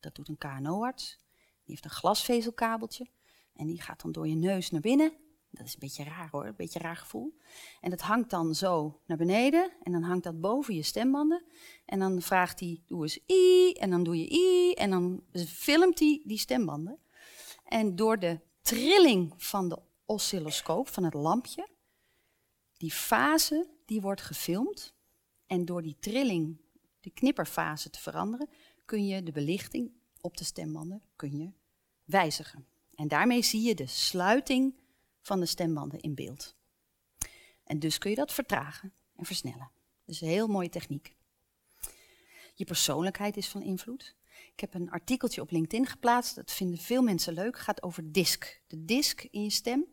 Dat 0.00 0.14
doet 0.14 0.28
een 0.28 0.38
KNO-arts. 0.38 1.18
Die 1.64 1.74
heeft 1.74 1.84
een 1.84 1.90
glasvezelkabeltje 1.90 3.06
en 3.52 3.66
die 3.66 3.82
gaat 3.82 4.02
dan 4.02 4.12
door 4.12 4.28
je 4.28 4.36
neus 4.36 4.70
naar 4.70 4.80
binnen 4.80 5.12
dat 5.52 5.66
is 5.66 5.72
een 5.72 5.80
beetje 5.80 6.04
raar 6.04 6.28
hoor, 6.30 6.46
een 6.46 6.56
beetje 6.56 6.78
raar 6.78 6.96
gevoel. 6.96 7.36
En 7.80 7.90
dat 7.90 8.00
hangt 8.00 8.30
dan 8.30 8.54
zo 8.54 9.00
naar 9.06 9.16
beneden 9.16 9.72
en 9.82 9.92
dan 9.92 10.02
hangt 10.02 10.24
dat 10.24 10.40
boven 10.40 10.74
je 10.74 10.82
stembanden. 10.82 11.44
En 11.84 11.98
dan 11.98 12.22
vraagt 12.22 12.60
hij, 12.60 12.82
doe 12.86 13.02
eens 13.02 13.18
i, 13.30 13.72
en 13.72 13.90
dan 13.90 14.02
doe 14.02 14.18
je 14.18 14.32
i, 14.32 14.72
en 14.72 14.90
dan 14.90 15.22
filmt 15.46 15.98
hij 15.98 16.22
die 16.24 16.38
stembanden. 16.38 16.98
En 17.64 17.96
door 17.96 18.18
de 18.18 18.40
trilling 18.62 19.34
van 19.36 19.68
de 19.68 19.78
oscilloscoop, 20.04 20.88
van 20.88 21.04
het 21.04 21.14
lampje, 21.14 21.68
die 22.76 22.92
fase, 22.92 23.68
die 23.86 24.00
wordt 24.00 24.22
gefilmd. 24.22 24.94
En 25.46 25.64
door 25.64 25.82
die 25.82 25.96
trilling, 26.00 26.60
die 27.00 27.12
knipperfase 27.12 27.90
te 27.90 28.00
veranderen, 28.00 28.48
kun 28.84 29.06
je 29.06 29.22
de 29.22 29.32
belichting 29.32 29.92
op 30.22 30.36
de 30.36 30.44
stembanden 30.44 31.02
kun 31.16 31.38
je 31.38 31.52
wijzigen. 32.04 32.66
En 32.94 33.08
daarmee 33.08 33.42
zie 33.42 33.62
je 33.62 33.74
de 33.74 33.86
sluiting 33.86 34.74
van 35.20 35.40
de 35.40 35.46
stembanden 35.46 36.00
in 36.00 36.14
beeld. 36.14 36.54
En 37.64 37.78
dus 37.78 37.98
kun 37.98 38.10
je 38.10 38.16
dat 38.16 38.32
vertragen 38.32 38.92
en 39.16 39.24
versnellen. 39.24 39.70
Is 40.04 40.20
een 40.20 40.28
heel 40.28 40.48
mooie 40.48 40.68
techniek. 40.68 41.14
Je 42.54 42.64
persoonlijkheid 42.64 43.36
is 43.36 43.48
van 43.48 43.62
invloed. 43.62 44.14
Ik 44.52 44.60
heb 44.60 44.74
een 44.74 44.90
artikeltje 44.90 45.40
op 45.40 45.50
LinkedIn 45.50 45.86
geplaatst, 45.86 46.34
dat 46.34 46.52
vinden 46.52 46.78
veel 46.78 47.02
mensen 47.02 47.34
leuk, 47.34 47.54
Het 47.54 47.64
gaat 47.64 47.82
over 47.82 48.12
disk. 48.12 48.62
De 48.66 48.84
disk 48.84 49.22
in 49.22 49.42
je 49.42 49.50
stem. 49.50 49.86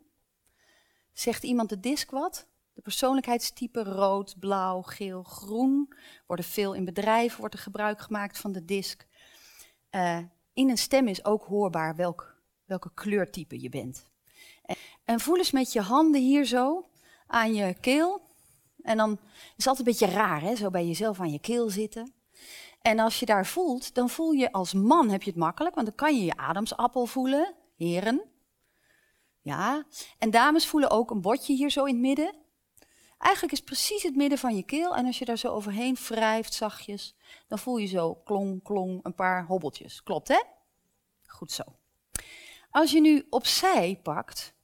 Zegt 1.12 1.42
iemand 1.42 1.68
de 1.68 1.80
disk 1.80 2.10
wat? 2.10 2.46
De 2.72 2.82
persoonlijkheidstypen 2.82 3.84
rood, 3.84 4.38
blauw, 4.38 4.82
geel, 4.82 5.22
groen 5.22 5.94
worden 6.26 6.44
veel 6.44 6.74
in 6.74 6.84
bedrijven, 6.84 7.38
wordt 7.38 7.54
er 7.54 7.60
gebruik 7.60 8.00
gemaakt 8.00 8.38
van 8.38 8.52
de 8.52 8.64
disk. 8.64 9.06
Uh, 9.90 10.18
in 10.52 10.70
een 10.70 10.78
stem 10.78 11.08
is 11.08 11.24
ook 11.24 11.44
hoorbaar 11.44 11.96
welk, 11.96 12.36
welke 12.64 12.90
kleurtype 12.94 13.60
je 13.60 13.68
bent. 13.68 14.10
En 15.04 15.20
voel 15.20 15.36
eens 15.36 15.50
met 15.50 15.72
je 15.72 15.80
handen 15.80 16.20
hier 16.20 16.44
zo 16.44 16.88
aan 17.26 17.54
je 17.54 17.74
keel. 17.80 18.20
En 18.82 18.96
dan 18.96 19.10
is 19.56 19.64
het 19.64 19.66
altijd 19.66 19.86
een 19.86 19.92
beetje 19.92 20.16
raar, 20.16 20.40
hè? 20.40 20.54
zo 20.56 20.70
bij 20.70 20.86
jezelf 20.86 21.20
aan 21.20 21.32
je 21.32 21.40
keel 21.40 21.70
zitten. 21.70 22.12
En 22.82 22.98
als 22.98 23.20
je 23.20 23.26
daar 23.26 23.46
voelt, 23.46 23.94
dan 23.94 24.10
voel 24.10 24.30
je 24.30 24.52
als 24.52 24.72
man 24.72 25.08
heb 25.08 25.22
je 25.22 25.30
het 25.30 25.38
makkelijk, 25.38 25.74
want 25.74 25.86
dan 25.86 25.96
kan 25.96 26.16
je 26.16 26.24
je 26.24 26.36
ademsappel 26.36 27.06
voelen, 27.06 27.54
heren. 27.76 28.22
Ja, 29.40 29.84
en 30.18 30.30
dames 30.30 30.66
voelen 30.66 30.90
ook 30.90 31.10
een 31.10 31.20
botje 31.20 31.54
hier 31.54 31.70
zo 31.70 31.84
in 31.84 31.92
het 31.92 32.02
midden. 32.02 32.34
Eigenlijk 33.20 33.52
is 33.52 33.60
precies 33.60 34.02
het 34.02 34.16
midden 34.16 34.38
van 34.38 34.56
je 34.56 34.62
keel. 34.62 34.96
En 34.96 35.06
als 35.06 35.18
je 35.18 35.24
daar 35.24 35.38
zo 35.38 35.48
overheen 35.48 35.96
wrijft, 36.08 36.54
zachtjes, 36.54 37.14
dan 37.48 37.58
voel 37.58 37.76
je 37.76 37.86
zo 37.86 38.14
klong, 38.14 38.62
klong, 38.62 39.00
een 39.02 39.14
paar 39.14 39.46
hobbeltjes. 39.46 40.02
Klopt, 40.02 40.28
hè? 40.28 40.42
Goed 41.26 41.52
zo. 41.52 41.62
Als 42.70 42.92
je 42.92 43.00
nu 43.00 43.26
opzij 43.30 44.00
pakt, 44.02 44.54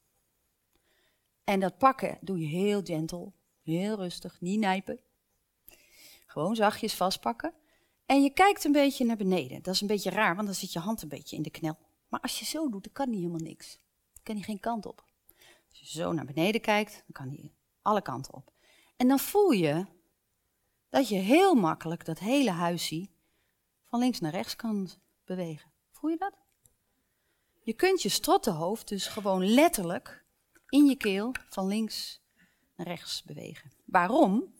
en 1.43 1.59
dat 1.59 1.77
pakken 1.77 2.17
doe 2.21 2.39
je 2.39 2.45
heel 2.45 2.81
gentle, 2.83 3.31
heel 3.61 3.95
rustig, 3.95 4.41
niet 4.41 4.59
nijpen. 4.59 4.99
Gewoon 6.25 6.55
zachtjes 6.55 6.93
vastpakken. 6.93 7.53
En 8.05 8.23
je 8.23 8.29
kijkt 8.29 8.63
een 8.63 8.71
beetje 8.71 9.05
naar 9.05 9.17
beneden. 9.17 9.61
Dat 9.61 9.73
is 9.73 9.81
een 9.81 9.87
beetje 9.87 10.09
raar, 10.09 10.35
want 10.35 10.47
dan 10.47 10.55
zit 10.55 10.73
je 10.73 10.79
hand 10.79 11.01
een 11.01 11.09
beetje 11.09 11.35
in 11.35 11.41
de 11.41 11.49
knel. 11.49 11.77
Maar 12.07 12.19
als 12.19 12.39
je 12.39 12.45
zo 12.45 12.69
doet, 12.69 12.83
dan 12.83 12.93
kan 12.93 13.07
hij 13.07 13.17
helemaal 13.17 13.39
niks. 13.39 13.79
Dan 14.13 14.23
kan 14.23 14.35
hij 14.35 14.43
geen 14.43 14.59
kant 14.59 14.85
op. 14.85 15.05
Als 15.69 15.79
je 15.79 15.99
zo 15.99 16.11
naar 16.11 16.25
beneden 16.25 16.61
kijkt, 16.61 16.91
dan 16.91 17.25
kan 17.25 17.27
hij 17.27 17.51
alle 17.87 18.01
kanten 18.01 18.33
op. 18.33 18.51
En 18.97 19.07
dan 19.07 19.19
voel 19.19 19.51
je 19.51 19.85
dat 20.89 21.09
je 21.09 21.15
heel 21.15 21.55
makkelijk 21.55 22.05
dat 22.05 22.19
hele 22.19 22.51
huisje 22.51 23.09
van 23.83 23.99
links 23.99 24.19
naar 24.19 24.31
rechts 24.31 24.55
kan 24.55 24.89
bewegen. 25.25 25.71
Voel 25.91 26.09
je 26.09 26.17
dat? 26.17 26.33
Je 27.61 27.73
kunt 27.73 28.01
je 28.01 28.09
strottenhoofd 28.09 28.87
dus 28.87 29.07
gewoon 29.07 29.45
letterlijk 29.45 30.25
in 30.69 30.85
je 30.85 30.95
keel 30.95 31.31
van 31.49 31.67
links 31.67 32.21
naar 32.75 32.87
rechts 32.87 33.23
bewegen. 33.23 33.71
Waarom? 33.85 34.55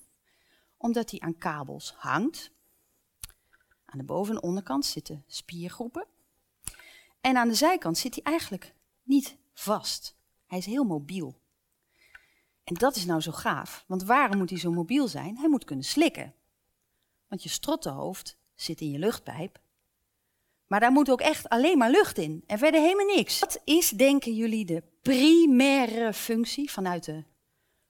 Omdat 0.77 1.11
hij 1.11 1.19
aan 1.19 1.37
kabels 1.37 1.93
hangt. 1.93 2.51
Aan 3.85 3.97
de 3.97 4.03
boven- 4.03 4.35
en 4.35 4.41
onderkant 4.41 4.85
zitten 4.85 5.23
spiergroepen. 5.27 6.07
En 7.21 7.37
aan 7.37 7.47
de 7.47 7.53
zijkant 7.53 7.97
zit 7.97 8.15
hij 8.15 8.23
eigenlijk 8.23 8.73
niet 9.03 9.37
vast. 9.53 10.15
Hij 10.45 10.57
is 10.57 10.65
heel 10.65 10.83
mobiel. 10.83 11.45
En 12.67 12.73
dat 12.73 12.95
is 12.95 13.05
nou 13.05 13.21
zo 13.21 13.31
gaaf, 13.31 13.83
want 13.87 14.03
waarom 14.03 14.37
moet 14.37 14.49
hij 14.49 14.59
zo 14.59 14.71
mobiel 14.71 15.07
zijn? 15.07 15.37
Hij 15.37 15.49
moet 15.49 15.63
kunnen 15.63 15.85
slikken. 15.85 16.33
Want 17.27 17.43
je 17.43 17.49
strottenhoofd 17.49 18.37
zit 18.55 18.81
in 18.81 18.91
je 18.91 18.99
luchtpijp. 18.99 19.59
Maar 20.65 20.79
daar 20.79 20.91
moet 20.91 21.09
ook 21.09 21.21
echt 21.21 21.49
alleen 21.49 21.77
maar 21.77 21.89
lucht 21.89 22.17
in 22.17 22.43
en 22.47 22.57
verder 22.57 22.81
helemaal 22.81 23.15
niks. 23.15 23.39
Wat 23.39 23.61
is, 23.63 23.89
denken 23.89 24.35
jullie, 24.35 24.65
de 24.65 24.83
primaire 25.01 26.13
functie 26.13 26.71
vanuit 26.71 27.03
de, 27.03 27.23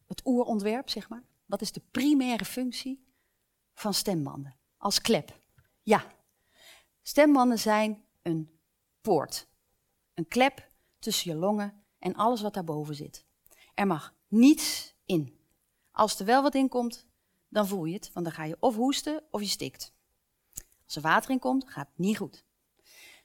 het 0.08 0.22
oerontwerp, 0.26 0.90
zeg 0.90 1.10
maar? 1.10 1.24
Wat 1.46 1.62
is 1.62 1.72
de 1.72 1.82
primaire 1.92 2.46
functie 2.46 3.08
van 3.74 3.94
stembanden 3.94 4.56
als 4.78 5.02
klep? 5.02 5.40
Ja, 5.82 6.06
stembanden 7.02 7.60
zijn 7.60 8.04
een 8.22 8.60
poort. 9.02 9.48
Een 10.14 10.28
klep 10.28 10.68
tussen 11.00 11.32
je 11.32 11.38
longen 11.38 11.84
en 12.00 12.16
alles 12.16 12.42
wat 12.42 12.54
daarboven 12.54 12.96
zit. 12.96 13.26
Er 13.74 13.88
mag 13.88 14.16
niets 14.28 14.96
in. 15.06 15.40
Als 15.92 16.20
er 16.20 16.26
wel 16.26 16.42
wat 16.42 16.56
in 16.56 16.70
komt, 16.70 17.06
dan 17.50 17.68
voel 17.68 17.86
je 17.86 17.94
het, 17.94 18.10
want 18.14 18.26
dan 18.26 18.36
ga 18.36 18.44
je 18.44 18.58
of 18.60 18.76
hoesten 18.76 19.24
of 19.32 19.42
je 19.42 19.48
stikt. 19.48 19.94
Als 20.86 20.96
er 20.96 21.02
water 21.02 21.30
in 21.30 21.40
komt, 21.40 21.70
gaat 21.70 21.88
het 21.88 21.98
niet 21.98 22.18
goed. 22.18 22.46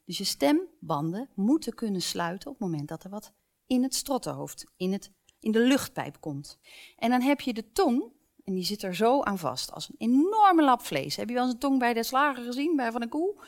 Dus 0.04 0.18
je 0.18 0.24
stembanden 0.24 1.28
moeten 1.34 1.74
kunnen 1.74 2.02
sluiten 2.02 2.50
op 2.50 2.58
het 2.58 2.68
moment 2.68 2.88
dat 2.88 3.04
er 3.04 3.10
wat 3.10 3.32
in 3.66 3.82
het 3.82 3.94
strottenhoofd, 3.94 4.66
in, 4.76 4.92
het, 4.92 5.12
in 5.40 5.52
de 5.52 5.58
luchtpijp 5.58 6.20
komt. 6.20 6.58
En 6.96 7.10
dan 7.10 7.20
heb 7.20 7.40
je 7.40 7.52
de 7.52 7.72
tong, 7.72 8.12
en 8.44 8.54
die 8.54 8.64
zit 8.64 8.82
er 8.82 8.94
zo 8.94 9.22
aan 9.22 9.38
vast, 9.38 9.72
als 9.72 9.88
een 9.88 9.94
enorme 9.98 10.62
lap 10.62 10.82
vlees. 10.82 11.16
Heb 11.16 11.28
je 11.28 11.34
wel 11.34 11.44
eens 11.44 11.52
een 11.52 11.58
tong 11.58 11.78
bij 11.78 11.94
de 11.94 12.02
slager 12.02 12.44
gezien, 12.44 12.76
bij 12.76 12.92
van 12.92 13.02
een 13.02 13.08
koe? 13.08 13.44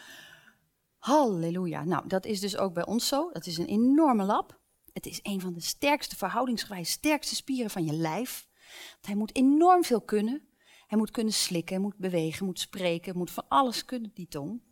Halleluja. 0.99 1.85
Nou, 1.85 2.09
dat 2.09 2.25
is 2.25 2.41
dus 2.41 2.57
ook 2.57 2.75
bij 2.75 2.87
ons 2.87 3.09
zo. 3.09 3.31
Dat 3.33 3.47
is 3.47 3.59
een 3.59 3.67
enorme 3.67 4.25
lap. 4.25 4.61
Het 4.95 5.07
is 5.07 5.21
een 5.23 5.41
van 5.41 5.53
de 5.53 5.61
sterkste, 5.61 6.17
verhoudingsgewijs 6.17 6.91
sterkste 6.91 7.35
spieren 7.35 7.71
van 7.71 7.85
je 7.85 7.93
lijf. 7.93 8.49
Want 8.93 9.07
hij 9.07 9.15
moet 9.15 9.37
enorm 9.37 9.85
veel 9.85 10.01
kunnen. 10.01 10.49
Hij 10.87 10.99
moet 10.99 11.11
kunnen 11.11 11.33
slikken, 11.33 11.81
moet 11.81 11.97
bewegen, 11.97 12.47
moet 12.47 12.61
spreken, 12.61 13.17
moet 13.17 13.31
van 13.31 13.45
alles 13.49 13.85
kunnen, 13.85 14.11
die 14.15 14.29
tong. 14.29 14.63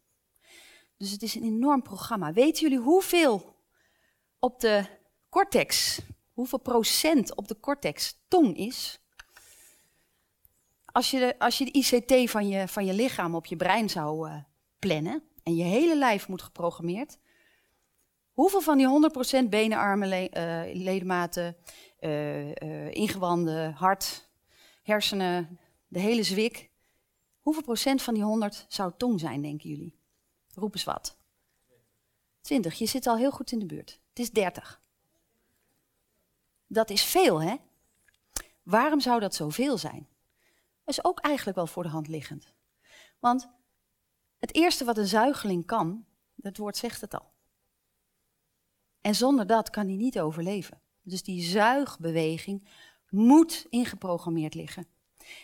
Dus 0.97 1.11
het 1.11 1.23
is 1.23 1.35
een 1.35 1.43
enorm 1.43 1.83
programma. 1.83 2.33
Weten 2.33 2.62
jullie 2.62 2.85
hoeveel 2.85 3.57
op 4.38 4.61
de 4.61 4.87
cortex, 5.29 6.00
hoeveel 6.33 6.59
procent 6.61 7.35
op 7.35 7.49
de 7.49 7.61
cortex 7.61 8.19
tong 8.29 8.57
is? 8.57 9.00
Als 10.85 11.11
je 11.11 11.19
de, 11.19 11.38
als 11.38 11.59
je 11.59 11.64
de 11.64 11.73
ICT 11.73 12.31
van 12.31 12.49
je, 12.49 12.69
van 12.69 12.87
je 12.87 12.95
lichaam 12.95 13.35
op 13.35 13.47
je 13.47 13.57
brein 13.57 13.91
zou 13.91 14.29
uh, 14.29 14.37
plannen 14.79 15.23
en 15.43 15.55
je 15.57 15.64
hele 15.64 15.97
lijf 15.97 16.29
moet 16.29 16.43
geprogrammeerd, 16.43 17.19
hoeveel 18.42 18.61
van 18.61 18.76
die 18.76 19.11
100% 19.44 19.49
benen, 19.49 19.78
armen, 19.78 20.08
le, 20.08 20.28
ledematen, 20.75 21.56
uh, 22.00 22.94
ingewanden, 22.94 23.72
hart, 23.72 24.28
hersenen, 24.82 25.58
de 25.88 25.99
hele 25.99 26.22
zwik, 26.22 26.70
hoeveel 27.40 27.62
procent 27.62 28.02
van 28.02 28.14
die 28.14 28.22
100 28.22 28.66
zou 28.68 28.92
tong 28.96 29.20
zijn, 29.20 29.42
denken 29.42 29.68
jullie? 29.68 29.99
Roep 30.54 30.75
eens 30.75 30.84
wat. 30.84 31.16
20, 32.40 32.75
je 32.75 32.87
zit 32.87 33.06
al 33.06 33.16
heel 33.16 33.30
goed 33.30 33.52
in 33.52 33.58
de 33.58 33.66
buurt. 33.66 34.00
Het 34.08 34.18
is 34.18 34.30
30. 34.30 34.82
Dat 36.66 36.90
is 36.90 37.02
veel, 37.02 37.42
hè? 37.42 37.56
Waarom 38.62 39.00
zou 39.00 39.20
dat 39.20 39.34
zoveel 39.34 39.78
zijn? 39.78 40.08
Dat 40.84 40.94
is 40.94 41.04
ook 41.04 41.20
eigenlijk 41.20 41.56
wel 41.56 41.66
voor 41.66 41.82
de 41.82 41.88
hand 41.88 42.08
liggend. 42.08 42.52
Want 43.18 43.49
het 44.38 44.54
eerste 44.54 44.84
wat 44.84 44.96
een 44.99 45.06
zuigeling 45.06 45.66
kan, 45.66 46.04
het 46.40 46.58
woord 46.58 46.76
zegt 46.76 47.00
het 47.00 47.14
al. 47.14 47.32
En 49.02 49.14
zonder 49.14 49.47
dat 49.47 49.71
kan 49.71 49.87
hij 49.87 49.97
niet 49.97 50.21
overleven. 50.21 50.80
Dus 51.02 51.23
die 51.23 51.42
zuigbeweging 51.42 52.68
moet 53.09 53.66
ingeprogrammeerd 53.71 54.54
liggen. 54.54 54.87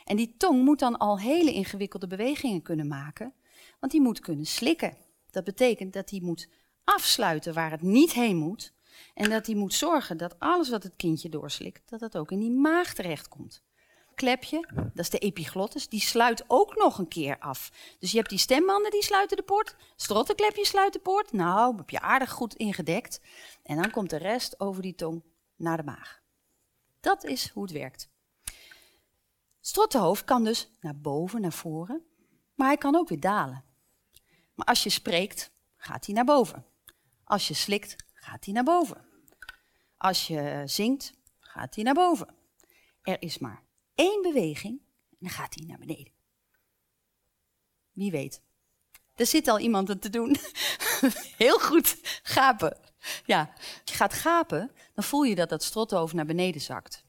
En 0.04 0.16
die 0.16 0.34
tong 0.36 0.64
moet 0.64 0.78
dan 0.78 0.98
al 0.98 1.18
hele 1.18 1.52
ingewikkelde 1.52 2.06
bewegingen 2.06 2.62
kunnen 2.62 2.86
maken, 2.86 3.34
want 3.80 3.92
die 3.92 4.00
moet 4.00 4.20
kunnen 4.20 4.46
slikken. 4.46 4.96
Dat 5.30 5.44
betekent 5.44 5.92
dat 5.92 6.10
hij 6.10 6.20
moet 6.20 6.48
afsluiten 6.84 7.54
waar 7.54 7.70
het 7.70 7.82
niet 7.82 8.12
heen 8.12 8.36
moet. 8.36 8.72
En 9.14 9.30
dat 9.30 9.46
hij 9.46 9.54
moet 9.54 9.74
zorgen 9.74 10.16
dat 10.16 10.38
alles 10.38 10.68
wat 10.68 10.82
het 10.82 10.96
kindje 10.96 11.28
doorslikt, 11.28 11.90
dat 11.90 12.00
dat 12.00 12.16
ook 12.16 12.30
in 12.30 12.38
die 12.38 12.50
maag 12.50 12.94
terechtkomt. 12.94 13.62
Klepje, 14.18 14.68
dat 14.74 15.04
is 15.04 15.10
de 15.10 15.18
epiglottis, 15.18 15.88
die 15.88 16.00
sluit 16.00 16.44
ook 16.46 16.76
nog 16.76 16.98
een 16.98 17.08
keer 17.08 17.38
af. 17.38 17.70
Dus 17.98 18.10
je 18.10 18.16
hebt 18.16 18.28
die 18.28 18.38
stembanden 18.38 18.90
die 18.90 19.02
sluiten 19.02 19.36
de 19.36 19.42
poort, 19.42 19.76
strottenklepje 19.96 20.66
sluit 20.66 20.92
de 20.92 20.98
poort. 20.98 21.32
Nou, 21.32 21.76
heb 21.76 21.90
je 21.90 22.00
aardig 22.00 22.30
goed 22.30 22.54
ingedekt. 22.54 23.20
En 23.62 23.76
dan 23.76 23.90
komt 23.90 24.10
de 24.10 24.16
rest 24.16 24.60
over 24.60 24.82
die 24.82 24.94
tong 24.94 25.22
naar 25.56 25.76
de 25.76 25.82
maag. 25.82 26.20
Dat 27.00 27.24
is 27.24 27.48
hoe 27.48 27.62
het 27.62 27.72
werkt. 27.72 28.08
Strottenhoofd 29.60 30.24
kan 30.24 30.44
dus 30.44 30.70
naar 30.80 30.96
boven, 30.96 31.40
naar 31.40 31.52
voren, 31.52 32.02
maar 32.54 32.66
hij 32.66 32.76
kan 32.76 32.96
ook 32.96 33.08
weer 33.08 33.20
dalen. 33.20 33.64
Maar 34.54 34.66
als 34.66 34.82
je 34.82 34.90
spreekt, 34.90 35.50
gaat 35.76 36.06
hij 36.06 36.14
naar 36.14 36.24
boven. 36.24 36.64
Als 37.24 37.48
je 37.48 37.54
slikt, 37.54 37.96
gaat 38.12 38.44
hij 38.44 38.54
naar 38.54 38.64
boven. 38.64 39.04
Als 39.96 40.26
je 40.26 40.62
zingt, 40.64 41.12
gaat 41.38 41.74
hij 41.74 41.84
naar 41.84 41.94
boven. 41.94 42.34
Er 43.02 43.22
is 43.22 43.38
maar 43.38 43.66
één 43.98 44.22
beweging 44.22 44.80
en 45.10 45.16
dan 45.18 45.30
gaat 45.30 45.54
hij 45.54 45.66
naar 45.66 45.78
beneden. 45.78 46.12
Wie 47.92 48.10
weet. 48.10 48.42
Er 49.14 49.26
zit 49.26 49.48
al 49.48 49.58
iemand 49.58 49.88
het 49.88 50.02
te 50.02 50.10
doen. 50.10 50.36
Heel 51.36 51.58
goed, 51.58 51.98
gapen. 52.22 52.76
Ja, 53.24 53.52
als 53.54 53.80
je 53.84 53.94
gaat 53.94 54.12
gapen, 54.12 54.70
dan 54.94 55.04
voel 55.04 55.22
je 55.22 55.34
dat 55.34 55.48
dat 55.48 55.62
strothoofd 55.62 56.14
naar 56.14 56.26
beneden 56.26 56.60
zakt. 56.60 57.04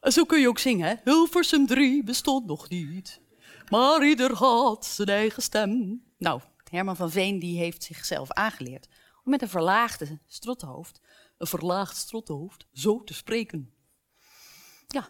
En 0.00 0.12
zo 0.12 0.24
kun 0.24 0.40
je 0.40 0.48
ook 0.48 0.58
zingen, 0.58 0.88
hè? 0.88 0.94
Hilversum 1.04 1.66
3 1.66 2.04
bestond 2.04 2.46
nog 2.46 2.68
niet. 2.68 3.20
Maar 3.68 4.06
ieder 4.06 4.34
had 4.34 4.86
zijn 4.86 5.08
eigen 5.08 5.42
stem. 5.42 6.02
Nou, 6.18 6.40
Herman 6.70 6.96
van 6.96 7.10
Veen 7.10 7.38
die 7.38 7.58
heeft 7.58 7.82
zichzelf 7.82 8.30
aangeleerd 8.30 8.88
om 9.24 9.30
met 9.30 9.42
een 9.42 9.48
verlaagde 9.48 10.18
strottenhoofd, 10.26 11.00
een 11.38 11.46
verlaagd 11.46 11.96
strottenhoofd, 11.96 12.66
zo 12.72 13.04
te 13.04 13.14
spreken. 13.14 13.74
Ja, 14.86 15.08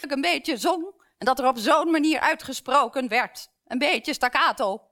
een 0.00 0.20
beetje 0.20 0.56
zong 0.56 0.94
en 1.18 1.26
dat 1.26 1.38
er 1.38 1.48
op 1.48 1.58
zo'n 1.58 1.90
manier 1.90 2.20
uitgesproken 2.20 3.08
werd. 3.08 3.50
Een 3.66 3.78
beetje 3.78 4.14
staccato. 4.14 4.82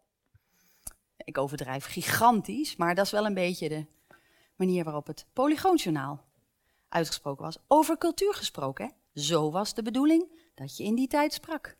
Ik 1.16 1.38
overdrijf 1.38 1.84
gigantisch, 1.84 2.76
maar 2.76 2.94
dat 2.94 3.04
is 3.04 3.10
wel 3.10 3.26
een 3.26 3.34
beetje 3.34 3.68
de 3.68 3.86
manier 4.56 4.84
waarop 4.84 5.06
het 5.06 5.26
Polygoonjournaal 5.32 6.24
uitgesproken 6.88 7.44
was. 7.44 7.58
Over 7.68 7.98
cultuur 7.98 8.34
gesproken, 8.34 8.84
hè? 8.84 9.20
Zo 9.20 9.50
was 9.50 9.74
de 9.74 9.82
bedoeling 9.82 10.50
dat 10.54 10.76
je 10.76 10.84
in 10.84 10.94
die 10.94 11.08
tijd 11.08 11.32
sprak. 11.32 11.76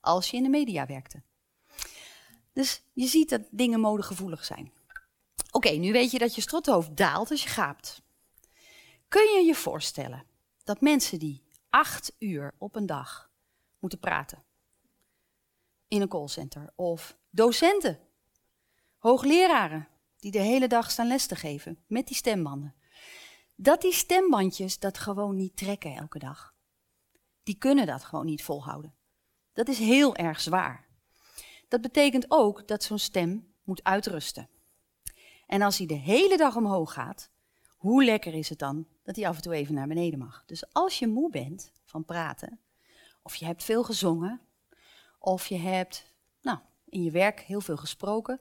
Als 0.00 0.30
je 0.30 0.36
in 0.36 0.42
de 0.42 0.48
media 0.48 0.86
werkte. 0.86 1.22
Dus 2.52 2.82
je 2.92 3.06
ziet 3.06 3.28
dat 3.28 3.42
dingen 3.50 3.80
modegevoelig 3.80 4.44
zijn. 4.44 4.72
Oké, 5.50 5.70
nu 5.70 5.92
weet 5.92 6.10
je 6.10 6.18
dat 6.18 6.34
je 6.34 6.40
strothoofd 6.40 6.96
daalt 6.96 7.30
als 7.30 7.42
je 7.42 7.48
gaapt. 7.48 8.02
Kun 9.08 9.34
je 9.34 9.42
je 9.46 9.54
voorstellen 9.54 10.24
dat 10.64 10.80
mensen 10.80 11.18
die 11.18 11.43
acht 11.74 12.14
uur 12.18 12.54
op 12.58 12.76
een 12.76 12.86
dag 12.86 13.30
moeten 13.78 13.98
praten 13.98 14.44
in 15.88 16.00
een 16.00 16.08
callcenter 16.08 16.72
of 16.74 17.16
docenten, 17.30 18.00
hoogleraren 18.98 19.88
die 20.16 20.30
de 20.30 20.38
hele 20.38 20.68
dag 20.68 20.90
staan 20.90 21.06
les 21.06 21.26
te 21.26 21.36
geven 21.36 21.84
met 21.86 22.06
die 22.06 22.16
stembanden, 22.16 22.74
dat 23.54 23.80
die 23.80 23.92
stembandjes 23.92 24.78
dat 24.78 24.98
gewoon 24.98 25.36
niet 25.36 25.56
trekken 25.56 25.94
elke 25.94 26.18
dag. 26.18 26.54
Die 27.42 27.58
kunnen 27.58 27.86
dat 27.86 28.04
gewoon 28.04 28.26
niet 28.26 28.44
volhouden. 28.44 28.94
Dat 29.52 29.68
is 29.68 29.78
heel 29.78 30.16
erg 30.16 30.40
zwaar. 30.40 30.88
Dat 31.68 31.80
betekent 31.80 32.24
ook 32.28 32.68
dat 32.68 32.82
zo'n 32.82 32.98
stem 32.98 33.54
moet 33.62 33.84
uitrusten. 33.84 34.48
En 35.46 35.62
als 35.62 35.78
hij 35.78 35.86
de 35.86 35.94
hele 35.94 36.36
dag 36.36 36.56
omhoog 36.56 36.92
gaat, 36.92 37.30
hoe 37.84 38.04
lekker 38.04 38.34
is 38.34 38.48
het 38.48 38.58
dan 38.58 38.86
dat 39.02 39.16
hij 39.16 39.28
af 39.28 39.36
en 39.36 39.42
toe 39.42 39.54
even 39.54 39.74
naar 39.74 39.86
beneden 39.86 40.18
mag? 40.18 40.42
Dus 40.46 40.72
als 40.72 40.98
je 40.98 41.06
moe 41.06 41.30
bent 41.30 41.72
van 41.84 42.04
praten, 42.04 42.60
of 43.22 43.34
je 43.34 43.44
hebt 43.44 43.64
veel 43.64 43.84
gezongen, 43.84 44.40
of 45.18 45.46
je 45.46 45.56
hebt 45.56 46.12
nou, 46.42 46.58
in 46.88 47.02
je 47.02 47.10
werk 47.10 47.40
heel 47.40 47.60
veel 47.60 47.76
gesproken. 47.76 48.40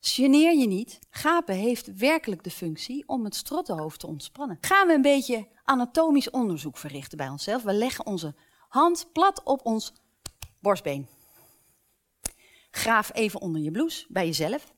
Geneer 0.00 0.58
je 0.58 0.66
niet. 0.66 0.98
Gapen 1.10 1.54
heeft 1.54 1.96
werkelijk 1.96 2.44
de 2.44 2.50
functie 2.50 3.08
om 3.08 3.24
het 3.24 3.34
strottenhoofd 3.34 4.00
te 4.00 4.06
ontspannen. 4.06 4.58
Gaan 4.60 4.86
we 4.86 4.92
een 4.92 5.02
beetje 5.02 5.48
anatomisch 5.64 6.30
onderzoek 6.30 6.76
verrichten 6.76 7.18
bij 7.18 7.28
onszelf. 7.28 7.62
We 7.62 7.72
leggen 7.72 8.06
onze 8.06 8.34
hand 8.68 9.12
plat 9.12 9.42
op 9.44 9.66
ons 9.66 9.92
borstbeen. 10.60 11.08
Graaf 12.70 13.14
even 13.14 13.40
onder 13.40 13.62
je 13.62 13.70
blouse, 13.70 14.06
bij 14.08 14.26
jezelf. 14.26 14.76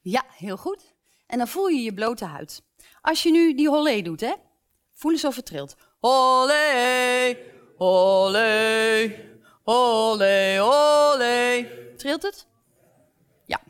Ja, 0.00 0.24
heel 0.28 0.56
goed. 0.56 0.94
En 1.26 1.38
dan 1.38 1.48
voel 1.48 1.66
je 1.66 1.82
je 1.82 1.94
blote 1.94 2.24
huid. 2.24 2.62
Als 3.00 3.22
je 3.22 3.30
nu 3.30 3.54
die 3.54 3.68
hollé 3.68 4.02
doet, 4.02 4.20
hè? 4.20 4.32
Voel 4.92 5.12
eens 5.12 5.24
of 5.24 5.36
het 5.36 5.46
trilt. 5.46 5.76
Hollé, 5.98 7.36
hollé, 7.76 9.16
hollé. 10.58 11.68
Trilt 11.96 12.22
het? 12.22 12.46
Ja. 13.46 13.60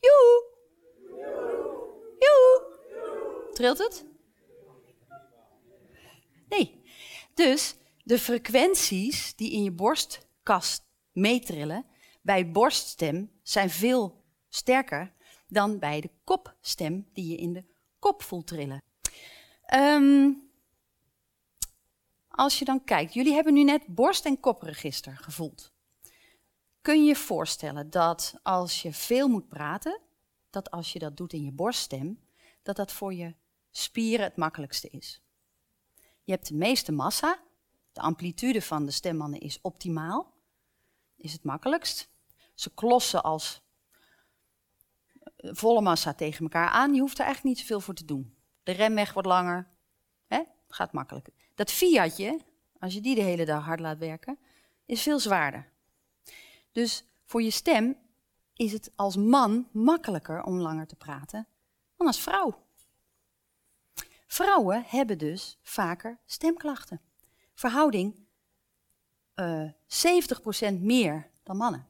Joe. 0.00 0.44
Joe. 2.18 2.62
Trilt 3.52 3.78
het? 3.78 4.04
Nee. 6.48 6.82
Dus 7.34 7.74
de 8.04 8.18
frequenties 8.18 9.36
die 9.36 9.52
in 9.52 9.62
je 9.62 9.72
borstkast 9.72 10.82
meetrillen 11.12 11.86
bij 12.22 12.50
borststem 12.50 13.30
zijn 13.42 13.70
veel 13.70 14.22
sterker 14.48 15.12
dan 15.46 15.78
bij 15.78 16.00
de 16.00 16.10
kopstem 16.24 17.08
die 17.12 17.28
je 17.28 17.36
in 17.36 17.52
de 17.52 17.64
kop 17.98 18.22
voelt 18.22 18.46
trillen. 18.46 18.82
Ehm, 19.66 20.30
als 22.28 22.58
je 22.58 22.64
dan 22.64 22.84
kijkt, 22.84 23.14
jullie 23.14 23.34
hebben 23.34 23.54
nu 23.54 23.64
net 23.64 23.86
borst- 23.86 24.24
en 24.24 24.40
kopregister 24.40 25.16
gevoeld. 25.16 25.72
Kun 26.80 27.02
je 27.02 27.08
je 27.08 27.16
voorstellen 27.16 27.90
dat 27.90 28.34
als 28.42 28.82
je 28.82 28.92
veel 28.92 29.28
moet 29.28 29.48
praten, 29.48 30.00
dat 30.50 30.70
als 30.70 30.92
je 30.92 30.98
dat 30.98 31.16
doet 31.16 31.32
in 31.32 31.44
je 31.44 31.52
borststem, 31.52 32.20
dat 32.62 32.76
dat 32.76 32.92
voor 32.92 33.14
je 33.14 33.34
spieren 33.70 34.24
het 34.24 34.36
makkelijkste 34.36 34.88
is? 34.88 35.22
Je 36.22 36.32
hebt 36.32 36.48
de 36.48 36.54
meeste 36.54 36.92
massa, 36.92 37.40
de 37.92 38.00
amplitude 38.00 38.62
van 38.62 38.84
de 38.84 38.90
stembanden 38.90 39.40
is 39.40 39.58
optimaal, 39.62 40.32
is 41.16 41.32
het 41.32 41.44
makkelijkst. 41.44 42.08
Ze 42.54 42.70
klossen 42.74 43.22
als 43.22 43.62
volle 45.36 45.80
massa 45.80 46.14
tegen 46.14 46.42
elkaar 46.42 46.68
aan. 46.68 46.94
Je 46.94 47.00
hoeft 47.00 47.18
er 47.18 47.24
eigenlijk 47.24 47.56
niet 47.56 47.66
zoveel 47.66 47.80
voor 47.80 47.94
te 47.94 48.04
doen. 48.04 48.36
De 48.62 48.72
remweg 48.72 49.12
wordt 49.12 49.28
langer. 49.28 49.68
Hè? 50.26 50.42
Gaat 50.68 50.92
makkelijk. 50.92 51.28
Dat 51.54 51.72
Fiatje, 51.72 52.40
als 52.78 52.94
je 52.94 53.00
die 53.00 53.14
de 53.14 53.22
hele 53.22 53.44
dag 53.44 53.64
hard 53.64 53.80
laat 53.80 53.98
werken, 53.98 54.38
is 54.86 55.02
veel 55.02 55.18
zwaarder. 55.18 55.72
Dus 56.72 57.04
voor 57.24 57.42
je 57.42 57.50
stem 57.50 57.96
is 58.54 58.72
het 58.72 58.92
als 58.96 59.16
man 59.16 59.68
makkelijker 59.72 60.42
om 60.42 60.58
langer 60.58 60.86
te 60.86 60.96
praten 60.96 61.46
dan 61.96 62.06
als 62.06 62.20
vrouw. 62.20 62.62
Vrouwen 64.26 64.84
hebben 64.86 65.18
dus 65.18 65.58
vaker 65.62 66.18
stemklachten. 66.26 67.00
Verhouding 67.54 68.26
uh, 69.34 69.62
eh, 69.62 70.74
70% 70.76 70.80
meer 70.80 71.30
dan 71.42 71.56
mannen. 71.56 71.86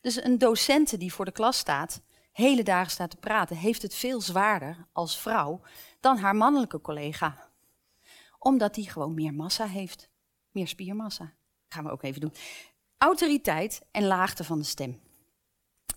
Dus 0.00 0.24
een 0.24 0.38
docente 0.38 0.96
die 0.96 1.12
voor 1.12 1.24
de 1.24 1.32
klas 1.32 1.58
staat, 1.58 2.02
hele 2.32 2.62
dagen 2.62 2.90
staat 2.90 3.10
te 3.10 3.16
praten, 3.16 3.56
heeft 3.56 3.82
het 3.82 3.94
veel 3.94 4.20
zwaarder 4.20 4.86
als 4.92 5.18
vrouw 5.18 5.60
dan 6.00 6.18
haar 6.18 6.36
mannelijke 6.36 6.80
collega. 6.80 7.50
Omdat 8.38 8.74
die 8.74 8.90
gewoon 8.90 9.14
meer 9.14 9.34
massa 9.34 9.66
heeft. 9.66 10.10
Meer 10.50 10.68
spiermassa. 10.68 11.32
gaan 11.68 11.84
we 11.84 11.90
ook 11.90 12.02
even 12.02 12.20
doen. 12.20 12.34
Autoriteit 12.98 13.82
en 13.90 14.04
laagte 14.04 14.44
van 14.44 14.58
de 14.58 14.64
stem. 14.64 15.00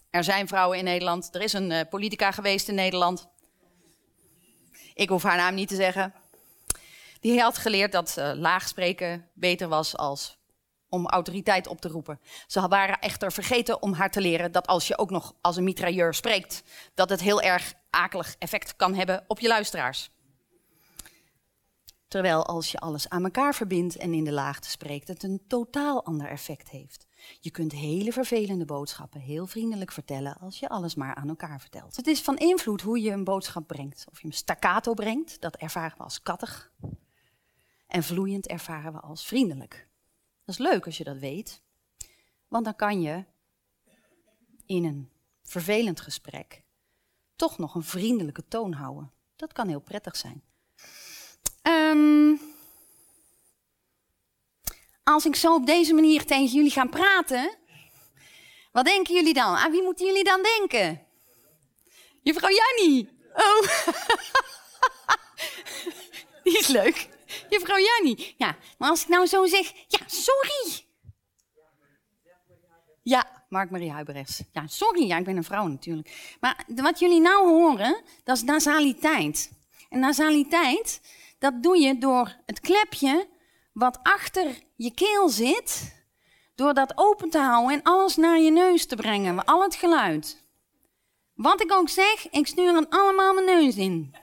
Er 0.09 0.23
zijn 0.23 0.47
vrouwen 0.47 0.77
in 0.77 0.83
Nederland. 0.83 1.35
Er 1.35 1.41
is 1.41 1.53
een 1.53 1.71
uh, 1.71 1.81
politica 1.89 2.31
geweest 2.31 2.67
in 2.67 2.75
Nederland. 2.75 3.27
Ik 4.93 5.09
hoef 5.09 5.23
haar 5.23 5.37
naam 5.37 5.53
niet 5.53 5.67
te 5.67 5.75
zeggen. 5.75 6.13
Die 7.19 7.41
had 7.41 7.57
geleerd 7.57 7.91
dat 7.91 8.15
uh, 8.19 8.31
laag 8.35 8.67
spreken 8.67 9.29
beter 9.33 9.67
was 9.67 9.97
als 9.97 10.37
om 10.95 11.07
autoriteit 11.07 11.67
op 11.67 11.81
te 11.81 11.87
roepen. 11.87 12.19
Ze 12.47 12.67
waren 12.67 12.99
echter 12.99 13.31
vergeten 13.31 13.81
om 13.81 13.93
haar 13.93 14.11
te 14.11 14.21
leren 14.21 14.51
dat 14.51 14.67
als 14.67 14.87
je 14.87 14.97
ook 14.97 15.09
nog 15.09 15.33
als 15.41 15.55
een 15.55 15.63
mitrailleur 15.63 16.13
spreekt, 16.13 16.63
dat 16.93 17.09
het 17.09 17.21
heel 17.21 17.41
erg 17.41 17.73
akelig 17.89 18.35
effect 18.39 18.75
kan 18.75 18.93
hebben 18.93 19.23
op 19.27 19.39
je 19.39 19.47
luisteraars. 19.47 20.09
Terwijl 22.07 22.45
als 22.45 22.71
je 22.71 22.77
alles 22.77 23.09
aan 23.09 23.23
elkaar 23.23 23.55
verbindt 23.55 23.97
en 23.97 24.13
in 24.13 24.23
de 24.23 24.31
laagte 24.31 24.69
spreekt, 24.69 25.07
het 25.07 25.23
een 25.23 25.43
totaal 25.47 26.05
ander 26.05 26.27
effect 26.27 26.69
heeft. 26.69 27.07
Je 27.39 27.51
kunt 27.51 27.71
hele 27.71 28.11
vervelende 28.11 28.65
boodschappen 28.65 29.19
heel 29.19 29.47
vriendelijk 29.47 29.91
vertellen 29.91 30.37
als 30.37 30.59
je 30.59 30.69
alles 30.69 30.95
maar 30.95 31.15
aan 31.15 31.29
elkaar 31.29 31.61
vertelt. 31.61 31.95
Het 31.95 32.07
is 32.07 32.21
van 32.21 32.37
invloed 32.37 32.81
hoe 32.81 33.01
je 33.01 33.11
een 33.11 33.23
boodschap 33.23 33.67
brengt. 33.67 34.05
Of 34.11 34.21
je 34.21 34.27
hem 34.27 34.35
staccato 34.35 34.93
brengt, 34.93 35.41
dat 35.41 35.55
ervaren 35.55 35.97
we 35.97 36.03
als 36.03 36.21
kattig. 36.21 36.71
En 37.87 38.03
vloeiend 38.03 38.47
ervaren 38.47 38.93
we 38.93 38.99
als 38.99 39.25
vriendelijk. 39.25 39.87
Dat 40.45 40.55
is 40.55 40.57
leuk 40.57 40.85
als 40.85 40.97
je 40.97 41.03
dat 41.03 41.17
weet, 41.17 41.61
want 42.47 42.65
dan 42.65 42.75
kan 42.75 43.01
je 43.01 43.23
in 44.65 44.85
een 44.85 45.11
vervelend 45.43 46.01
gesprek 46.01 46.63
toch 47.35 47.57
nog 47.57 47.75
een 47.75 47.83
vriendelijke 47.83 48.47
toon 48.47 48.73
houden. 48.73 49.11
Dat 49.35 49.53
kan 49.53 49.67
heel 49.67 49.79
prettig 49.79 50.15
zijn. 50.15 50.43
Um, 51.61 52.39
als 55.03 55.25
ik 55.25 55.35
zo 55.35 55.53
op 55.53 55.65
deze 55.65 55.93
manier 55.93 56.25
tegen 56.25 56.55
jullie 56.55 56.71
ga 56.71 56.85
praten, 56.85 57.55
wat 58.71 58.85
denken 58.85 59.15
jullie 59.15 59.33
dan? 59.33 59.55
Aan 59.55 59.71
wie 59.71 59.83
moeten 59.83 60.05
jullie 60.05 60.23
dan 60.23 60.41
denken? 60.43 61.05
Juffrouw 62.21 62.49
Jannie. 62.49 63.09
Oh. 63.33 63.61
Die 66.43 66.57
is 66.57 66.67
leuk. 66.67 67.09
Juffrouw 67.49 67.79
Jannie. 67.79 68.35
Ja, 68.37 68.57
maar 68.77 68.89
als 68.89 69.01
ik 69.01 69.07
nou 69.07 69.25
zo 69.25 69.45
zeg, 69.45 69.71
ja, 69.87 69.99
sorry. 70.05 70.83
Ja, 73.03 73.45
Mark-Marie 73.49 73.91
Huibrechts. 73.91 74.41
Ja, 74.51 74.67
sorry, 74.67 75.07
ja, 75.07 75.17
ik 75.17 75.25
ben 75.25 75.37
een 75.37 75.43
vrouw 75.43 75.67
natuurlijk. 75.67 76.35
Maar 76.39 76.63
wat 76.67 76.99
jullie 76.99 77.21
nou 77.21 77.47
horen, 77.47 78.01
dat 78.23 78.35
is 78.37 78.43
nasaliteit. 78.43 79.51
En 79.89 79.99
nasaliteit, 79.99 81.01
dat 81.39 81.63
doe 81.63 81.77
je 81.77 81.97
door 81.97 82.35
het 82.45 82.59
klepje 82.59 83.27
wat 83.73 83.99
achter 84.03 84.59
je 84.75 84.93
keel 84.93 85.29
zit, 85.29 85.95
door 86.55 86.73
dat 86.73 86.91
open 86.95 87.29
te 87.29 87.39
houden 87.39 87.77
en 87.77 87.83
alles 87.83 88.15
naar 88.15 88.39
je 88.39 88.51
neus 88.51 88.85
te 88.85 88.95
brengen, 88.95 89.45
al 89.45 89.63
het 89.63 89.75
geluid. 89.75 90.43
Wat 91.33 91.61
ik 91.61 91.71
ook 91.71 91.89
zeg, 91.89 92.29
ik 92.29 92.47
stuur 92.47 92.75
er 92.75 92.85
allemaal 92.89 93.33
mijn 93.33 93.45
neus 93.45 93.75
in. 93.75 94.15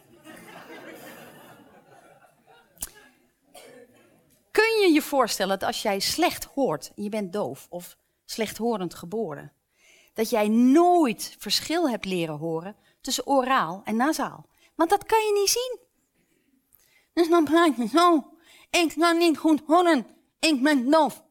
Kun 4.52 4.80
je 4.80 4.90
je 4.92 5.02
voorstellen 5.02 5.58
dat 5.58 5.68
als 5.68 5.82
jij 5.82 6.00
slecht 6.00 6.44
hoort, 6.44 6.92
je 6.94 7.08
bent 7.08 7.32
doof 7.32 7.66
of 7.70 7.96
slechthorend 8.24 8.94
geboren, 8.94 9.52
dat 10.12 10.30
jij 10.30 10.48
nooit 10.48 11.36
verschil 11.38 11.90
hebt 11.90 12.04
leren 12.04 12.38
horen 12.38 12.76
tussen 13.00 13.26
oraal 13.26 13.80
en 13.84 13.96
nasaal? 13.96 14.46
Want 14.74 14.90
dat 14.90 15.06
kan 15.06 15.18
je 15.18 15.32
niet 15.32 15.50
zien. 15.50 15.78
Dus 17.12 17.28
dan 17.28 17.44
praat 17.44 17.76
je 17.76 17.88
zo. 17.88 18.32
Ik 18.70 18.94
kan 18.98 19.18
niet 19.18 19.38
goed 19.38 19.62
horen. 19.66 20.06
Ik 20.38 20.62
ben 20.62 20.90
doof. 20.90 21.24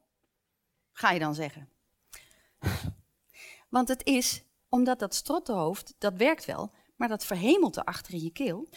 Ga 0.91 1.11
je 1.11 1.19
dan 1.19 1.35
zeggen. 1.35 1.69
Want 3.69 3.87
het 3.87 4.05
is, 4.05 4.43
omdat 4.69 4.99
dat 4.99 5.15
strottenhoofd, 5.15 5.93
dat 5.97 6.13
werkt 6.13 6.45
wel, 6.45 6.71
maar 6.95 7.07
dat 7.07 7.25
verhemelte 7.25 7.85
achter 7.85 8.13
in 8.13 8.23
je 8.23 8.31
keel, 8.31 8.69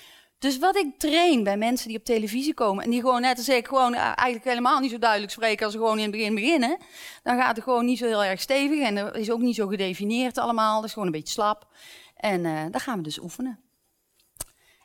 dus 0.45 0.59
wat 0.59 0.77
ik 0.77 0.99
train 0.99 1.45
bij 1.45 1.57
mensen 1.57 1.89
die 1.89 1.99
op 1.99 2.05
televisie 2.05 2.55
komen 2.55 2.85
en 2.85 2.91
die 2.91 3.01
gewoon 3.01 3.21
net 3.21 3.37
als 3.37 3.49
ik 3.49 3.67
gewoon 3.67 3.95
eh, 3.95 4.01
eigenlijk 4.03 4.45
helemaal 4.45 4.81
niet 4.81 4.91
zo 4.91 4.99
duidelijk 4.99 5.33
spreken 5.33 5.65
als 5.65 5.75
ze 5.75 5.81
gewoon 5.81 5.97
in 5.97 6.03
het 6.03 6.11
begin 6.11 6.35
beginnen, 6.35 6.79
dan 7.23 7.39
gaat 7.39 7.57
het 7.57 7.65
gewoon 7.65 7.85
niet 7.85 7.99
zo 7.99 8.07
heel 8.07 8.25
erg 8.25 8.41
stevig 8.41 8.81
en 8.81 8.97
er 8.97 9.17
is 9.17 9.31
ook 9.31 9.41
niet 9.41 9.55
zo 9.55 9.67
gedefinieerd 9.67 10.39
allemaal, 10.39 10.75
dat 10.75 10.85
is 10.85 10.93
gewoon 10.93 11.07
een 11.07 11.15
beetje 11.15 11.33
slap. 11.33 11.69
En 12.17 12.45
uh, 12.45 12.63
dan 12.71 12.81
gaan 12.81 12.97
we 12.97 13.03
dus 13.03 13.19
oefenen. 13.19 13.61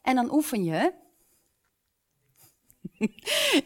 En 0.01 0.15
dan 0.15 0.33
oefen 0.33 0.63
je. 0.63 0.93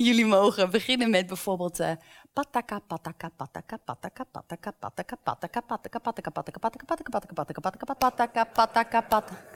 Jullie 0.05 0.25
mogen 0.25 0.71
beginnen 0.71 1.09
met 1.09 1.27
bijvoorbeeld 1.27 1.79
uh, 1.79 1.91
pataka 2.33 2.79
pataka 2.79 3.29
pataka 3.29 3.77
pataka 3.77 4.23
pataka 4.23 4.23
pataka 4.31 4.71
pataka 4.71 5.21
pataka 5.21 5.61
pataka 5.61 5.99
pataka 5.99 6.29
pataka 6.29 6.69
pataka 6.69 6.91
pataka 6.91 7.33
pataka 7.33 7.85
pataka 7.85 7.95
pataka 7.95 8.45
pataka 8.45 9.01
pataka 9.01 9.52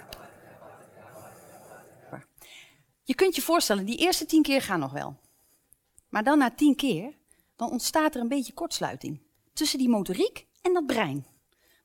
je 3.07 3.15
kunt 3.15 3.35
je 3.35 3.41
voorstellen, 3.41 3.85
die 3.85 3.97
eerste 3.97 4.25
tien 4.25 4.41
keer 4.41 4.61
gaan 4.61 4.79
nog 4.79 4.91
wel. 4.91 5.19
Maar 6.09 6.23
dan 6.23 6.37
na 6.37 6.51
tien 6.51 6.75
keer, 6.75 7.13
dan 7.55 7.69
ontstaat 7.69 8.15
er 8.15 8.21
een 8.21 8.27
beetje 8.27 8.53
kortsluiting 8.53 9.21
tussen 9.53 9.79
die 9.79 9.89
motoriek 9.89 10.45
en 10.61 10.73
dat 10.73 10.85
brein. 10.85 11.25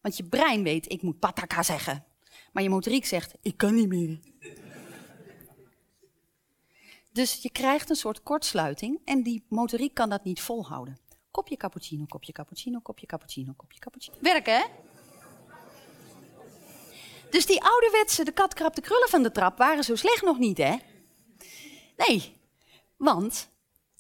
Want 0.01 0.17
je 0.17 0.25
brein 0.25 0.63
weet, 0.63 0.93
ik 0.93 1.03
moet 1.03 1.19
pataka 1.19 1.63
zeggen. 1.63 2.05
Maar 2.53 2.63
je 2.63 2.69
motoriek 2.69 3.05
zegt, 3.05 3.35
ik 3.43 3.57
kan 3.57 3.75
niet 3.75 3.89
meer. 3.89 4.21
Dus 7.13 7.43
je 7.43 7.51
krijgt 7.51 7.91
een 7.91 7.97
soort 7.97 8.23
kortsluiting 8.23 9.01
en 9.05 9.23
die 9.23 9.45
motoriek 9.49 9.95
kan 9.95 10.09
dat 10.09 10.25
niet 10.25 10.41
volhouden. 10.41 10.99
Kopje 11.31 11.57
cappuccino, 11.57 12.05
kopje 12.05 12.33
cappuccino, 12.33 12.81
kopje 12.81 13.07
cappuccino, 13.07 13.53
kopje 13.57 13.79
cappuccino. 13.79 14.17
Werken, 14.21 14.57
hè? 14.57 14.65
Dus 17.31 17.47
die 17.47 17.63
ouderwetse, 17.63 18.25
de 18.25 18.33
kat 18.33 18.55
krab 18.55 18.75
de 18.75 18.81
krullen 18.81 19.09
van 19.09 19.23
de 19.23 19.31
trap, 19.31 19.59
waren 19.59 19.85
zo 19.85 19.97
slecht 19.97 20.23
nog 20.23 20.39
niet, 20.39 20.59
hè? 20.59 20.77
Nee, 22.09 22.37
want 22.97 23.51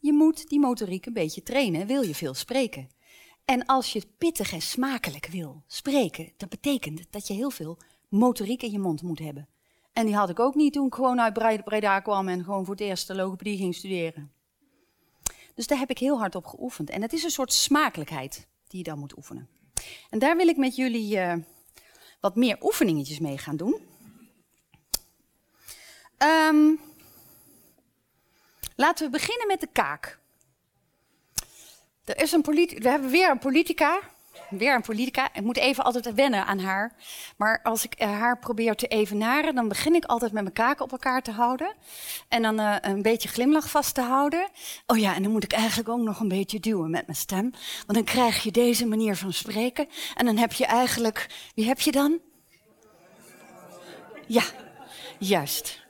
je 0.01 0.13
moet 0.13 0.49
die 0.49 0.61
motoriek 0.61 1.07
een 1.07 1.13
beetje 1.13 1.43
trainen, 1.43 1.87
wil 1.87 2.03
je 2.03 2.15
veel 2.15 2.35
spreken. 2.35 2.89
En 3.45 3.67
als 3.67 3.93
je 3.93 4.07
pittig 4.19 4.53
en 4.53 4.63
smakelijk 4.63 5.27
wil 5.27 5.63
spreken, 5.67 6.33
dat 6.37 6.49
betekent 6.49 7.13
dat 7.13 7.27
je 7.27 7.35
heel 7.35 7.51
veel 7.51 7.79
motoriek 8.09 8.63
in 8.63 8.71
je 8.71 8.79
mond 8.79 9.03
moet 9.03 9.19
hebben. 9.19 9.49
En 9.93 10.07
die 10.07 10.15
had 10.15 10.29
ik 10.29 10.41
ook 10.41 10.55
niet 10.55 10.73
toen 10.73 10.87
ik 10.87 10.95
gewoon 10.95 11.21
uit 11.21 11.65
Breda 11.65 12.01
kwam 12.01 12.29
en 12.29 12.45
gewoon 12.45 12.65
voor 12.65 12.75
het 12.75 12.83
eerst 12.83 13.07
de 13.07 13.15
logopedie 13.15 13.57
ging 13.57 13.75
studeren. 13.75 14.33
Dus 15.55 15.67
daar 15.67 15.79
heb 15.79 15.91
ik 15.91 15.99
heel 15.99 16.19
hard 16.19 16.35
op 16.35 16.47
geoefend. 16.47 16.91
En 16.91 17.03
het 17.03 17.13
is 17.13 17.23
een 17.23 17.31
soort 17.31 17.53
smakelijkheid 17.53 18.47
die 18.67 18.79
je 18.79 18.85
dan 18.85 18.99
moet 18.99 19.17
oefenen. 19.17 19.49
En 20.11 20.19
daar 20.19 20.37
wil 20.37 20.49
ik 20.49 20.57
met 20.57 20.77
jullie 20.77 21.17
uh, 21.17 21.35
wat 22.21 22.37
meer 22.37 22.57
oefeningetjes 22.61 23.19
mee 23.19 23.39
gaan 23.39 23.57
doen. 23.57 23.81
Um, 26.19 26.81
laten 28.77 29.05
we 29.05 29.11
beginnen 29.11 29.47
met 29.47 29.61
de 29.61 29.69
kaak. 29.73 30.19
Er 32.05 32.23
is 32.23 32.33
een 32.33 32.43
we 32.43 32.89
hebben 32.89 33.11
weer 33.11 33.31
een 33.31 33.39
politica 33.39 34.01
weer 34.59 34.75
een 34.75 34.83
politica. 34.83 35.35
Ik 35.35 35.43
moet 35.43 35.57
even 35.57 35.85
altijd 35.85 36.15
wennen 36.15 36.47
aan 36.47 36.59
haar. 36.59 36.95
Maar 37.37 37.61
als 37.63 37.85
ik 37.85 37.95
eh, 37.95 38.19
haar 38.19 38.39
probeer 38.39 38.75
te 38.75 38.87
evenaren, 38.87 39.55
dan 39.55 39.69
begin 39.69 39.95
ik 39.95 40.05
altijd 40.05 40.33
met 40.33 40.43
mijn 40.43 40.55
kaken 40.55 40.85
op 40.85 40.93
elkaar 40.93 41.23
te 41.23 41.31
houden. 41.31 41.75
En 42.29 42.43
dan 42.43 42.61
uh, 42.61 42.77
een 42.81 43.03
beetje 43.03 43.29
glimlach 43.29 43.71
vast 43.71 43.95
te 43.95 44.01
houden. 44.01 44.49
Oh 44.87 44.99
ja, 44.99 45.15
en 45.15 45.23
dan 45.23 45.33
moet 45.33 45.45
ik 45.45 45.53
eigenlijk 45.53 45.89
ook 45.89 46.01
nog 46.01 46.21
een 46.21 46.29
beetje 46.29 46.61
duwen 46.61 46.91
met 46.91 47.07
mijn 47.07 47.19
stem. 47.19 47.51
Want 47.87 47.95
dan 47.95 48.05
krijg 48.05 48.43
je 48.43 48.51
deze 48.51 48.87
manier 48.87 49.17
van 49.17 49.33
spreken. 49.33 49.89
En 50.15 50.27
dan 50.27 50.37
heb 50.37 50.53
je 50.53 50.67
eigenlijk. 50.67 51.27
Wie 51.55 51.67
heb 51.67 51.81
je 51.81 51.93
dan? 51.93 52.21
Ja, 54.27 54.43
juist. 55.19 55.82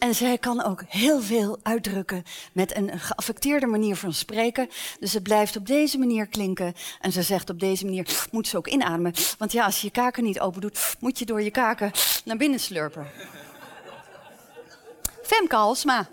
En 0.00 0.14
zij 0.14 0.38
kan 0.38 0.64
ook 0.64 0.82
heel 0.88 1.20
veel 1.20 1.58
uitdrukken 1.62 2.22
met 2.52 2.76
een 2.76 2.98
geaffecteerde 2.98 3.66
manier 3.66 3.96
van 3.96 4.12
spreken. 4.12 4.68
Dus 5.00 5.12
het 5.12 5.22
blijft 5.22 5.56
op 5.56 5.66
deze 5.66 5.98
manier 5.98 6.26
klinken. 6.26 6.74
En 7.00 7.12
ze 7.12 7.22
zegt 7.22 7.50
op 7.50 7.60
deze 7.60 7.84
manier, 7.84 8.26
moet 8.30 8.46
ze 8.48 8.56
ook 8.56 8.68
inademen. 8.68 9.14
Want 9.38 9.52
ja, 9.52 9.64
als 9.64 9.80
je 9.80 9.86
je 9.86 9.92
kaken 9.92 10.24
niet 10.24 10.40
open 10.40 10.60
doet, 10.60 10.96
moet 11.00 11.18
je 11.18 11.24
door 11.24 11.42
je 11.42 11.50
kaken 11.50 11.90
naar 12.24 12.36
binnen 12.36 12.60
slurpen. 12.60 13.06
Femke 15.22 15.56
Halsma. 15.56 16.08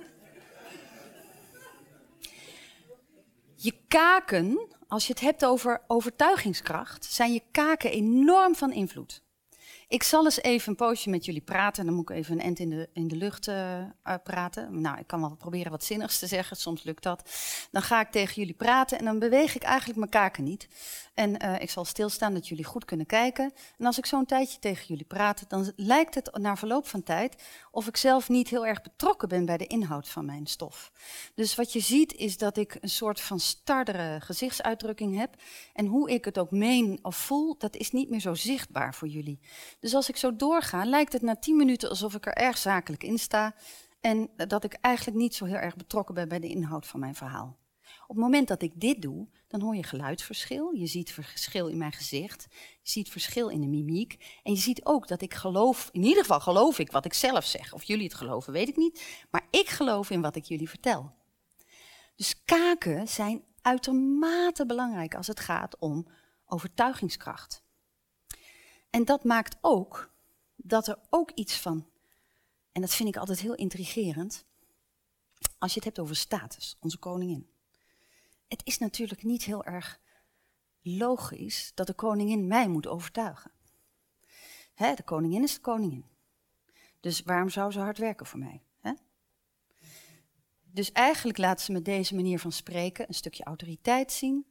Je 3.56 3.74
kaken, 3.88 4.68
als 4.88 5.08
je 5.08 5.14
het 5.14 5.22
hebt 5.22 5.46
over 5.46 5.82
overtuigingskracht, 5.88 7.06
zijn 7.06 7.34
je 7.34 7.42
kaken 7.52 7.92
enorm 7.92 8.56
van 8.56 8.72
invloed. 8.72 9.22
Ik 9.90 10.04
zal 10.04 10.24
eens 10.24 10.42
even 10.42 10.70
een 10.70 10.76
poosje 10.76 11.10
met 11.10 11.26
jullie 11.26 11.42
praten. 11.42 11.86
Dan 11.86 11.94
moet 11.94 12.10
ik 12.10 12.16
even 12.16 12.34
een 12.34 12.42
end 12.42 12.60
in 12.60 12.70
de, 12.70 12.90
in 12.94 13.08
de 13.08 13.16
lucht 13.16 13.48
uh, 13.48 13.84
praten. 14.24 14.82
Nou, 14.82 14.98
ik 14.98 15.08
kan 15.08 15.20
wel 15.20 15.36
proberen 15.36 15.72
wat 15.72 15.84
zinnigs 15.84 16.20
te 16.20 16.28
zeggen. 16.28 16.58
Soms 16.58 16.84
lukt 16.84 17.04
dat. 17.04 17.30
Dan 17.72 17.82
ga 17.82 18.02
ik 18.02 18.12
tegen 18.12 18.36
jullie 18.36 18.54
praten 18.54 19.00
en 19.00 19.06
dan 19.06 19.20
beweeg 19.20 19.56
ik 19.56 19.64
eigenlijk 19.64 20.00
mijn 20.00 20.12
kaken 20.12 20.44
niet. 20.44 20.68
En 21.14 21.46
uh, 21.46 21.62
ik 21.62 21.70
zal 21.70 21.86
stilstaan 21.86 22.34
dat 22.34 22.48
jullie 22.48 22.64
goed 22.64 22.86
kunnen 22.86 23.06
kijken. 23.06 23.54
En 23.78 23.86
als 23.86 23.98
ik 23.98 24.06
zo'n 24.06 24.26
tijdje 24.26 24.60
tegen 24.60 24.86
jullie 24.88 25.06
praat, 25.06 25.46
dan 25.48 25.72
lijkt 25.76 26.16
het 26.16 26.38
na 26.38 26.56
verloop 26.56 26.88
van 26.88 27.04
tijd 27.04 27.44
of 27.72 27.88
ik 27.88 27.98
zelf 27.98 28.30
niet 28.30 28.50
heel 28.50 28.66
erg 28.66 28.82
betrokken 28.82 29.30
ben 29.30 29.46
bij 29.46 29.58
de 29.58 29.68
inhoud 29.68 30.10
van 30.10 30.26
mijn 30.26 30.48
stof. 30.48 30.92
Dus 31.36 31.56
wat 31.56 31.74
je 31.74 31.80
ziet 31.80 32.14
is 32.14 32.38
dat 32.38 32.58
ik 32.58 32.78
een 32.82 32.90
soort 32.90 33.22
van 33.22 33.40
stardere 33.40 34.20
gezichtsuitdrukking 34.22 35.18
heb. 35.18 35.36
En 35.74 35.86
hoe 35.86 36.12
ik 36.12 36.26
het 36.26 36.40
ook 36.40 36.52
meen 36.52 37.00
of 37.02 37.16
voel, 37.16 37.56
dat 37.58 37.76
is 37.76 37.92
niet 37.92 38.10
meer 38.10 38.20
zo 38.20 38.34
zichtbaar 38.34 38.94
voor 38.94 39.08
jullie. 39.08 39.40
Dus 39.80 39.94
als 39.94 40.10
ik 40.10 40.18
zo 40.18 40.36
doorga, 40.36 40.86
lijkt 40.86 41.14
het 41.14 41.22
na 41.22 41.36
tien 41.36 41.56
minuten 41.56 41.90
alsof 41.90 42.16
ik 42.16 42.26
er 42.26 42.34
erg 42.34 42.58
zakelijk 42.58 43.04
in 43.04 43.18
sta. 43.18 43.56
En 44.02 44.30
dat 44.36 44.64
ik 44.64 44.74
eigenlijk 44.74 45.18
niet 45.18 45.36
zo 45.36 45.46
heel 45.46 45.56
erg 45.56 45.76
betrokken 45.76 46.16
ben 46.16 46.28
bij 46.28 46.40
de 46.40 46.48
inhoud 46.48 46.88
van 46.88 47.00
mijn 47.00 47.16
verhaal. 47.16 47.58
Op 48.02 48.16
het 48.16 48.24
moment 48.24 48.48
dat 48.48 48.62
ik 48.62 48.72
dit 48.76 49.02
doe, 49.02 49.28
dan 49.48 49.62
hoor 49.62 49.76
je 49.76 49.84
geluidsverschil. 49.84 50.74
Je 50.74 50.88
ziet 50.88 51.12
verschil 51.12 51.68
in 51.68 51.78
mijn 51.78 51.92
gezicht. 51.92 52.48
Je 52.82 52.90
ziet 52.90 53.10
verschil 53.10 53.50
in 53.50 53.62
de 53.62 53.68
mimiek. 53.68 54.40
En 54.44 54.54
je 54.54 54.60
ziet 54.60 54.86
ook 54.86 55.08
dat 55.08 55.22
ik 55.22 55.34
geloof, 55.34 55.90
in 55.92 56.04
ieder 56.04 56.22
geval 56.22 56.40
geloof 56.40 56.80
ik 56.80 56.92
wat 56.92 57.06
ik 57.06 57.14
zelf 57.14 57.46
zeg. 57.46 57.74
Of 57.74 57.84
jullie 57.84 58.04
het 58.04 58.14
geloven, 58.14 58.54
weet 58.54 58.68
ik 58.68 58.76
niet. 58.76 59.26
Maar 59.32 59.48
ik 59.52 59.70
geloof 59.70 60.10
in 60.10 60.22
wat 60.22 60.36
ik 60.36 60.44
jullie 60.44 60.70
vertel. 60.70 61.12
Dus 62.16 62.44
kaken 62.44 63.08
zijn 63.08 63.44
uitermate 63.62 64.66
belangrijk 64.66 65.16
als 65.16 65.28
het 65.28 65.40
gaat 65.40 65.78
om 65.80 66.08
overtuigingskracht. 66.46 67.66
En 68.98 69.06
dat 69.06 69.24
maakt 69.24 69.58
ook 69.62 70.12
dat 70.56 70.88
er 70.88 71.00
ook 71.10 71.32
iets 71.32 71.60
van, 71.60 71.88
en 72.72 72.82
dat 72.82 72.94
vind 72.94 73.10
ik 73.10 73.18
altijd 73.18 73.40
heel 73.40 73.56
intrigerend, 73.56 74.46
als 75.58 75.72
je 75.72 75.76
het 75.76 75.84
hebt 75.84 76.00
over 76.00 76.16
status, 76.16 76.78
onze 76.80 76.98
koningin. 76.98 77.50
Het 78.48 78.62
is 78.64 78.78
natuurlijk 78.78 79.24
niet 79.24 79.44
heel 79.44 79.64
erg 79.64 80.00
logisch 80.82 81.72
dat 81.74 81.88
de 81.88 81.94
koningin 81.94 82.48
mij 82.48 82.68
moet 82.68 82.88
overtuigen. 82.88 83.52
Hè, 84.74 84.94
de 84.94 85.04
koningin 85.04 85.44
is 85.44 85.54
de 85.54 85.62
koningin. 85.62 86.06
Dus 87.00 87.22
waarom 87.22 87.50
zou 87.50 87.72
ze 87.72 87.80
hard 87.80 87.98
werken 87.98 88.26
voor 88.26 88.40
mij? 88.40 88.62
Hè? 88.80 88.94
Dus 90.64 90.92
eigenlijk 90.92 91.38
laat 91.38 91.62
ze 91.62 91.72
met 91.72 91.86
deze 91.86 92.16
manier 92.16 92.40
van 92.40 92.52
spreken 92.52 93.08
een 93.08 93.14
stukje 93.14 93.44
autoriteit 93.44 94.12
zien 94.12 94.46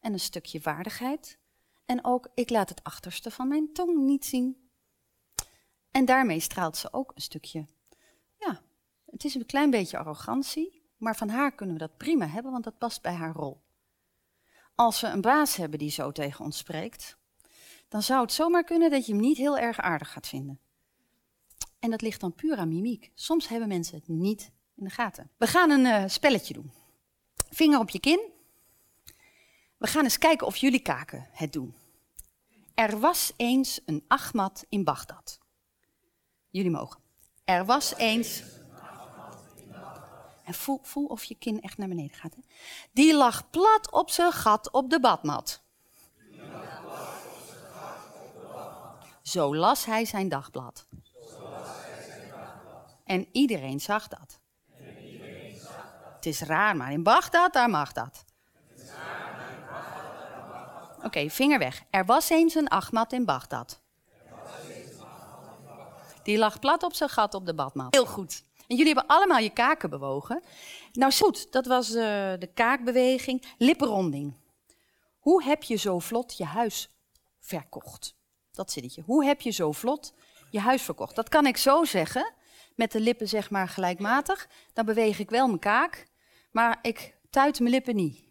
en 0.00 0.12
een 0.12 0.20
stukje 0.20 0.60
waardigheid. 0.60 1.38
En 1.86 2.04
ook, 2.04 2.28
ik 2.34 2.50
laat 2.50 2.68
het 2.68 2.84
achterste 2.84 3.30
van 3.30 3.48
mijn 3.48 3.72
tong 3.72 3.96
niet 3.98 4.24
zien. 4.24 4.70
En 5.90 6.04
daarmee 6.04 6.40
straalt 6.40 6.76
ze 6.76 6.92
ook 6.92 7.12
een 7.14 7.22
stukje, 7.22 7.66
ja, 8.38 8.62
het 9.06 9.24
is 9.24 9.34
een 9.34 9.46
klein 9.46 9.70
beetje 9.70 9.98
arrogantie, 9.98 10.82
maar 10.96 11.16
van 11.16 11.28
haar 11.28 11.54
kunnen 11.54 11.74
we 11.74 11.80
dat 11.80 11.96
prima 11.96 12.26
hebben, 12.26 12.52
want 12.52 12.64
dat 12.64 12.78
past 12.78 13.02
bij 13.02 13.14
haar 13.14 13.32
rol. 13.32 13.64
Als 14.74 15.00
we 15.00 15.06
een 15.06 15.20
baas 15.20 15.56
hebben 15.56 15.78
die 15.78 15.90
zo 15.90 16.12
tegen 16.12 16.44
ons 16.44 16.58
spreekt, 16.58 17.16
dan 17.88 18.02
zou 18.02 18.20
het 18.20 18.32
zomaar 18.32 18.64
kunnen 18.64 18.90
dat 18.90 19.06
je 19.06 19.12
hem 19.12 19.20
niet 19.20 19.36
heel 19.36 19.58
erg 19.58 19.80
aardig 19.80 20.12
gaat 20.12 20.26
vinden. 20.26 20.60
En 21.78 21.90
dat 21.90 22.02
ligt 22.02 22.20
dan 22.20 22.34
puur 22.34 22.56
aan 22.56 22.68
mimiek. 22.68 23.10
Soms 23.14 23.48
hebben 23.48 23.68
mensen 23.68 23.96
het 23.96 24.08
niet 24.08 24.52
in 24.74 24.84
de 24.84 24.90
gaten. 24.90 25.30
We 25.36 25.46
gaan 25.46 25.70
een 25.70 25.84
uh, 25.84 26.08
spelletje 26.08 26.54
doen. 26.54 26.72
Vinger 27.50 27.78
op 27.78 27.90
je 27.90 28.00
kin, 28.00 28.32
we 29.86 29.92
gaan 29.92 30.04
eens 30.04 30.18
kijken 30.18 30.46
of 30.46 30.56
jullie 30.56 30.80
kaken 30.80 31.28
het 31.32 31.52
doen. 31.52 31.74
Er 32.74 33.00
was 33.00 33.32
eens 33.36 33.80
een 33.84 34.04
Ahmad 34.08 34.64
in 34.68 34.84
Bagdad. 34.84 35.38
Jullie 36.50 36.70
mogen. 36.70 37.00
Er 37.44 37.64
was 37.64 37.94
eens. 37.94 38.42
En 40.44 40.54
voel, 40.54 40.80
voel 40.82 41.06
of 41.06 41.24
je 41.24 41.34
kin 41.34 41.60
echt 41.60 41.78
naar 41.78 41.88
beneden 41.88 42.16
gaat. 42.16 42.34
Hè? 42.34 42.40
Die 42.92 43.14
lag 43.14 43.50
plat 43.50 43.90
op 43.90 44.10
zijn 44.10 44.32
gat 44.32 44.70
op 44.70 44.90
de 44.90 45.00
badmat. 45.00 45.62
Zo 49.22 49.56
las 49.56 49.84
hij 49.84 50.04
zijn 50.04 50.28
dagblad. 50.28 50.86
En 53.04 53.28
iedereen 53.32 53.80
zag 53.80 54.08
dat. 54.08 54.40
Het 56.14 56.26
is 56.26 56.40
raar, 56.40 56.76
maar 56.76 56.92
in 56.92 57.02
Bagdad, 57.02 57.52
daar 57.52 57.70
mag 57.70 57.92
dat. 57.92 58.24
Oké, 61.06 61.30
vinger 61.30 61.58
weg. 61.58 61.82
Er 61.90 62.04
was 62.04 62.28
eens 62.28 62.54
een 62.54 62.68
Ahmad 62.68 63.12
in 63.12 63.24
Bagdad. 63.24 63.80
Die 66.22 66.38
lag 66.38 66.58
plat 66.58 66.82
op 66.82 66.94
zijn 66.94 67.10
gat 67.10 67.34
op 67.34 67.46
de 67.46 67.54
badmat. 67.54 67.94
Heel 67.94 68.06
goed. 68.06 68.42
En 68.66 68.76
jullie 68.76 68.94
hebben 68.94 69.16
allemaal 69.16 69.38
je 69.38 69.50
kaken 69.50 69.90
bewogen. 69.90 70.42
Nou 70.92 71.12
goed, 71.12 71.52
dat 71.52 71.66
was 71.66 71.88
uh, 71.88 71.94
de 72.38 72.50
kaakbeweging. 72.54 73.44
Lippenronding. 73.58 74.34
Hoe 75.18 75.42
heb 75.42 75.62
je 75.62 75.76
zo 75.76 75.98
vlot 75.98 76.36
je 76.36 76.44
huis 76.44 76.88
verkocht? 77.40 78.14
Dat 78.52 78.72
zinnetje. 78.72 79.02
Hoe 79.06 79.24
heb 79.24 79.40
je 79.40 79.50
zo 79.50 79.72
vlot 79.72 80.14
je 80.50 80.60
huis 80.60 80.82
verkocht? 80.82 81.16
Dat 81.16 81.28
kan 81.28 81.46
ik 81.46 81.56
zo 81.56 81.84
zeggen, 81.84 82.32
met 82.74 82.92
de 82.92 83.00
lippen 83.00 83.28
zeg 83.28 83.50
maar 83.50 83.68
gelijkmatig. 83.68 84.48
Dan 84.72 84.84
beweeg 84.84 85.18
ik 85.18 85.30
wel 85.30 85.46
mijn 85.46 85.58
kaak, 85.58 86.06
maar 86.50 86.78
ik 86.82 87.14
tuit 87.30 87.58
mijn 87.58 87.72
lippen 87.72 87.96
niet. 87.96 88.25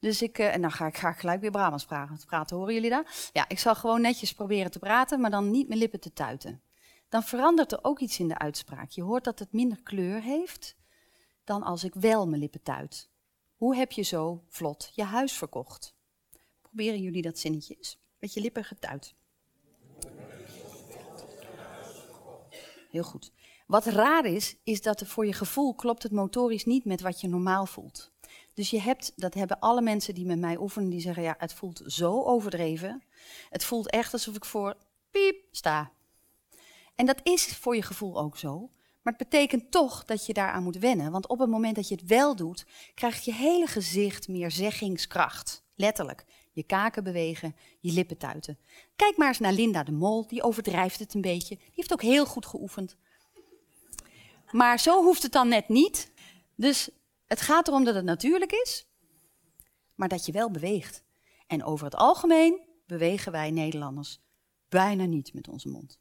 Dus 0.00 0.22
ik, 0.22 0.38
uh, 0.38 0.54
en 0.54 0.60
dan 0.60 0.72
ga 0.72 0.86
ik, 0.86 0.96
ga 0.96 1.12
gelijk 1.12 1.40
weer 1.40 1.50
Brabants 1.50 1.84
praten, 1.84 2.26
praten. 2.26 2.56
Horen 2.56 2.74
jullie 2.74 2.90
dat? 2.90 3.30
Ja, 3.32 3.48
ik 3.48 3.58
zal 3.58 3.74
gewoon 3.74 4.00
netjes 4.00 4.34
proberen 4.34 4.70
te 4.70 4.78
praten, 4.78 5.20
maar 5.20 5.30
dan 5.30 5.50
niet 5.50 5.68
mijn 5.68 5.80
lippen 5.80 6.00
te 6.00 6.12
tuiten. 6.12 6.62
Dan 7.08 7.22
verandert 7.22 7.72
er 7.72 7.78
ook 7.82 8.00
iets 8.00 8.18
in 8.18 8.28
de 8.28 8.38
uitspraak. 8.38 8.90
Je 8.90 9.02
hoort 9.02 9.24
dat 9.24 9.38
het 9.38 9.52
minder 9.52 9.82
kleur 9.82 10.22
heeft 10.22 10.76
dan 11.44 11.62
als 11.62 11.84
ik 11.84 11.94
wel 11.94 12.28
mijn 12.28 12.40
lippen 12.40 12.62
tuit. 12.62 13.10
Hoe 13.56 13.76
heb 13.76 13.92
je 13.92 14.02
zo 14.02 14.44
vlot 14.48 14.92
je 14.94 15.04
huis 15.04 15.32
verkocht? 15.32 15.94
Proberen 16.62 17.00
jullie 17.00 17.22
dat 17.22 17.38
zinnetje 17.38 17.74
eens. 17.74 17.98
Met 18.18 18.34
je 18.34 18.40
lippen 18.40 18.64
getuit. 18.64 19.14
Heel 22.90 23.02
goed. 23.02 23.32
Wat 23.66 23.86
raar 23.86 24.24
is, 24.24 24.56
is 24.64 24.82
dat 24.82 25.00
er 25.00 25.06
voor 25.06 25.26
je 25.26 25.32
gevoel 25.32 25.74
klopt 25.74 26.02
het 26.02 26.12
motorisch 26.12 26.64
niet 26.64 26.84
met 26.84 27.00
wat 27.00 27.20
je 27.20 27.28
normaal 27.28 27.66
voelt. 27.66 28.12
Dus 28.54 28.70
je 28.70 28.80
hebt, 28.80 29.12
dat 29.16 29.34
hebben 29.34 29.58
alle 29.58 29.82
mensen 29.82 30.14
die 30.14 30.26
met 30.26 30.38
mij 30.38 30.58
oefenen, 30.58 30.90
die 30.90 31.00
zeggen, 31.00 31.22
ja, 31.22 31.34
het 31.38 31.52
voelt 31.52 31.82
zo 31.86 32.22
overdreven. 32.22 33.02
Het 33.48 33.64
voelt 33.64 33.90
echt 33.90 34.12
alsof 34.12 34.34
ik 34.36 34.44
voor 34.44 34.76
piep 35.10 35.44
sta. 35.50 35.92
En 36.94 37.06
dat 37.06 37.20
is 37.22 37.46
voor 37.46 37.76
je 37.76 37.82
gevoel 37.82 38.18
ook 38.18 38.36
zo. 38.36 38.70
Maar 39.02 39.12
het 39.12 39.30
betekent 39.30 39.70
toch 39.70 40.04
dat 40.04 40.26
je 40.26 40.32
daaraan 40.32 40.62
moet 40.62 40.78
wennen. 40.78 41.12
Want 41.12 41.26
op 41.28 41.38
het 41.38 41.50
moment 41.50 41.76
dat 41.76 41.88
je 41.88 41.94
het 41.94 42.06
wel 42.06 42.36
doet, 42.36 42.66
krijgt 42.94 43.24
je 43.24 43.34
hele 43.34 43.66
gezicht 43.66 44.28
meer 44.28 44.50
zeggingskracht. 44.50 45.62
Letterlijk. 45.74 46.24
Je 46.52 46.62
kaken 46.62 47.04
bewegen, 47.04 47.56
je 47.80 47.92
lippen 47.92 48.16
tuiten. 48.16 48.58
Kijk 48.96 49.16
maar 49.16 49.28
eens 49.28 49.38
naar 49.38 49.52
Linda 49.52 49.82
de 49.82 49.92
Mol, 49.92 50.26
die 50.26 50.42
overdrijft 50.42 50.98
het 50.98 51.14
een 51.14 51.20
beetje. 51.20 51.56
Die 51.56 51.72
heeft 51.74 51.92
ook 51.92 52.02
heel 52.02 52.26
goed 52.26 52.46
geoefend. 52.46 52.96
Maar 54.50 54.80
zo 54.80 55.02
hoeft 55.02 55.22
het 55.22 55.32
dan 55.32 55.48
net 55.48 55.68
niet. 55.68 56.10
Dus 56.54 56.90
het 57.30 57.40
gaat 57.40 57.68
erom 57.68 57.84
dat 57.84 57.94
het 57.94 58.04
natuurlijk 58.04 58.52
is, 58.52 58.86
maar 59.94 60.08
dat 60.08 60.26
je 60.26 60.32
wel 60.32 60.50
beweegt. 60.50 61.04
En 61.46 61.64
over 61.64 61.84
het 61.84 61.94
algemeen 61.94 62.60
bewegen 62.86 63.32
wij 63.32 63.50
Nederlanders 63.50 64.20
bijna 64.68 65.04
niet 65.04 65.34
met 65.34 65.48
onze 65.48 65.68
mond. 65.68 66.00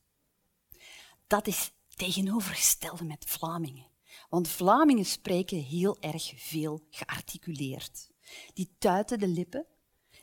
Dat 1.27 1.47
is 1.47 1.71
tegenovergestelde 1.95 3.03
met 3.03 3.25
Vlamingen. 3.27 3.87
Want 4.29 4.47
Vlamingen 4.47 5.05
spreken 5.05 5.57
heel 5.57 5.97
erg 5.99 6.33
veel 6.35 6.85
gearticuleerd. 6.89 8.09
Die 8.53 8.75
tuiten 8.77 9.19
de 9.19 9.27
lippen, 9.27 9.65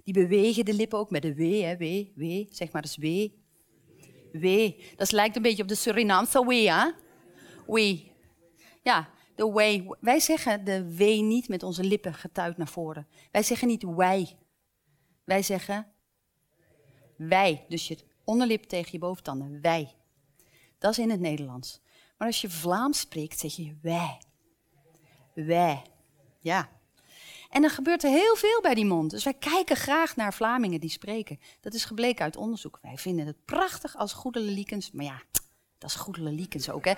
die 0.04 0.14
bewegen 0.14 0.64
de 0.64 0.74
lippen 0.74 0.98
ook 0.98 1.10
met 1.10 1.22
de 1.22 1.34
W, 1.34 1.60
hè, 1.60 1.76
W, 1.76 2.06
W, 2.14 2.54
zeg 2.54 2.72
maar 2.72 2.82
dus 2.82 2.96
W. 2.96 3.28
W, 4.32 4.70
dat 4.96 5.12
lijkt 5.12 5.36
een 5.36 5.42
beetje 5.42 5.62
op 5.62 5.68
de 5.68 5.74
Surinaamse 5.74 6.44
W, 6.44 6.50
hè? 6.50 6.90
W. 7.66 7.98
Ja, 8.82 9.14
way. 9.36 9.86
Wij 10.00 10.20
zeggen 10.20 10.64
de 10.64 10.96
W 10.96 11.00
niet 11.00 11.48
met 11.48 11.62
onze 11.62 11.84
lippen 11.84 12.14
getuid 12.14 12.56
naar 12.56 12.68
voren. 12.68 13.06
Wij 13.30 13.42
zeggen 13.42 13.68
niet 13.68 13.82
wij. 13.82 14.36
Wij 15.24 15.42
zeggen 15.42 15.86
wij. 17.16 17.64
Dus 17.68 17.88
je 17.88 17.98
onderlip 18.24 18.64
tegen 18.64 18.92
je 18.92 18.98
boventanden. 18.98 19.60
Wij. 19.60 19.94
Dat 20.78 20.90
is 20.90 20.98
in 20.98 21.10
het 21.10 21.20
Nederlands. 21.20 21.80
Maar 22.18 22.26
als 22.26 22.40
je 22.40 22.50
Vlaams 22.50 22.98
spreekt, 22.98 23.38
zeg 23.38 23.56
je 23.56 23.76
wij. 23.82 24.20
Wij. 25.34 25.82
Ja. 26.40 26.68
En 27.50 27.60
dan 27.60 27.70
gebeurt 27.70 28.04
er 28.04 28.10
heel 28.10 28.36
veel 28.36 28.60
bij 28.60 28.74
die 28.74 28.84
mond. 28.84 29.10
Dus 29.10 29.24
wij 29.24 29.34
kijken 29.34 29.76
graag 29.76 30.16
naar 30.16 30.34
Vlamingen 30.34 30.80
die 30.80 30.90
spreken. 30.90 31.40
Dat 31.60 31.74
is 31.74 31.84
gebleken 31.84 32.24
uit 32.24 32.36
onderzoek. 32.36 32.78
Wij 32.82 32.96
vinden 32.96 33.26
het 33.26 33.44
prachtig 33.44 33.96
als 33.96 34.12
goede 34.12 34.40
Liekens. 34.40 34.90
Maar 34.90 35.04
ja, 35.04 35.22
dat 35.78 35.90
is 35.90 35.96
goede 35.96 36.20
Liekens 36.20 36.70
ook, 36.70 36.84
hè. 36.84 36.92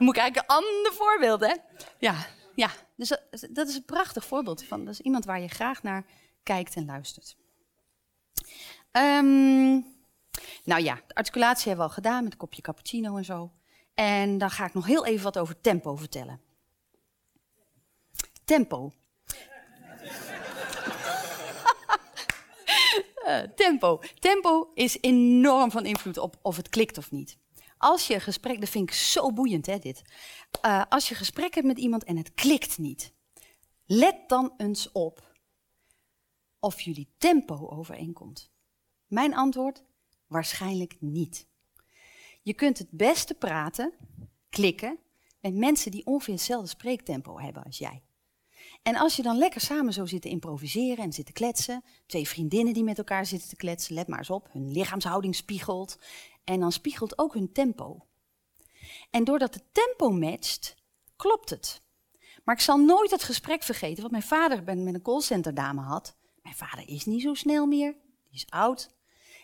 Dan 0.00 0.08
moet 0.08 0.18
ik 0.18 0.22
eigenlijk 0.22 0.50
een 0.50 0.56
ander 0.56 0.92
voorbeeld, 0.92 1.40
hè. 1.40 1.54
Ja, 1.98 2.26
ja. 2.54 2.70
Dus 2.96 3.08
dat, 3.50 3.68
is 3.68 3.74
een 3.74 3.84
prachtig 3.84 4.24
voorbeeld 4.24 4.64
van. 4.64 4.84
Dat 4.84 4.94
is 4.94 5.00
iemand 5.00 5.24
waar 5.24 5.40
je 5.40 5.48
graag 5.48 5.82
naar 5.82 6.04
kijkt 6.42 6.74
en 6.74 6.84
luistert. 6.84 7.36
Um, 8.92 9.86
nou 10.64 10.82
ja, 10.82 10.94
de 11.06 11.14
articulatie 11.14 11.68
hebben 11.68 11.84
we 11.86 11.90
al 11.90 11.96
gedaan 12.02 12.22
met 12.22 12.32
een 12.32 12.38
kopje 12.38 12.62
cappuccino 12.62 13.16
en 13.16 13.24
zo. 13.24 13.52
En 13.94 14.38
dan 14.38 14.50
ga 14.50 14.66
ik 14.66 14.74
nog 14.74 14.86
heel 14.86 15.06
even 15.06 15.24
wat 15.24 15.38
over 15.38 15.60
tempo 15.60 15.96
vertellen. 15.96 16.40
Tempo. 18.44 18.92
uh, 23.26 23.38
tempo. 23.64 24.00
Tempo 24.18 24.70
is 24.74 24.98
enorm 25.00 25.70
van 25.70 25.86
invloed 25.86 26.18
op 26.18 26.36
of 26.42 26.56
het 26.56 26.68
klikt 26.68 26.98
of 26.98 27.10
niet. 27.10 27.38
Als 27.80 28.06
je 28.06 28.20
gesprek, 28.20 28.60
dat 28.60 28.68
vind 28.68 28.88
ik 28.88 28.94
zo 28.94 29.32
boeiend 29.32 29.66
hè, 29.66 29.78
dit. 29.78 30.02
Uh, 30.66 30.82
als 30.88 31.08
je 31.08 31.14
gesprek 31.14 31.54
hebt 31.54 31.66
met 31.66 31.78
iemand 31.78 32.04
en 32.04 32.16
het 32.16 32.34
klikt 32.34 32.78
niet, 32.78 33.12
let 33.84 34.28
dan 34.28 34.54
eens 34.56 34.92
op 34.92 35.34
of 36.58 36.80
jullie 36.80 37.14
tempo 37.18 37.68
overeenkomt. 37.68 38.50
Mijn 39.06 39.34
antwoord, 39.34 39.84
waarschijnlijk 40.26 40.96
niet. 40.98 41.46
Je 42.42 42.54
kunt 42.54 42.78
het 42.78 42.90
beste 42.90 43.34
praten, 43.34 43.92
klikken, 44.48 44.98
met 45.40 45.54
mensen 45.54 45.90
die 45.90 46.06
ongeveer 46.06 46.34
hetzelfde 46.34 46.68
spreektempo 46.68 47.38
hebben 47.38 47.64
als 47.64 47.78
jij. 47.78 48.02
En 48.82 48.96
als 48.96 49.16
je 49.16 49.22
dan 49.22 49.38
lekker 49.38 49.60
samen 49.60 49.92
zo 49.92 50.06
zit 50.06 50.22
te 50.22 50.28
improviseren 50.28 51.04
en 51.04 51.12
zit 51.12 51.26
te 51.26 51.32
kletsen, 51.32 51.84
twee 52.06 52.28
vriendinnen 52.28 52.74
die 52.74 52.84
met 52.84 52.98
elkaar 52.98 53.26
zitten 53.26 53.48
te 53.48 53.56
kletsen, 53.56 53.94
let 53.94 54.08
maar 54.08 54.18
eens 54.18 54.30
op, 54.30 54.48
hun 54.52 54.72
lichaamshouding 54.72 55.34
spiegelt 55.34 55.98
en 56.44 56.60
dan 56.60 56.72
spiegelt 56.72 57.18
ook 57.18 57.34
hun 57.34 57.52
tempo. 57.52 58.06
En 59.10 59.24
doordat 59.24 59.54
het 59.54 59.64
tempo 59.72 60.10
matcht, 60.10 60.76
klopt 61.16 61.50
het. 61.50 61.82
Maar 62.44 62.54
ik 62.54 62.60
zal 62.60 62.78
nooit 62.78 63.10
het 63.10 63.22
gesprek 63.22 63.62
vergeten 63.62 64.02
wat 64.02 64.10
mijn 64.10 64.22
vader 64.22 64.62
met 64.64 64.94
een 64.94 65.02
callcenter 65.02 65.54
dame 65.54 65.80
had. 65.80 66.16
Mijn 66.42 66.54
vader 66.54 66.88
is 66.88 67.04
niet 67.04 67.22
zo 67.22 67.34
snel 67.34 67.66
meer, 67.66 67.92
die 68.28 68.34
is 68.34 68.46
oud. 68.48 68.90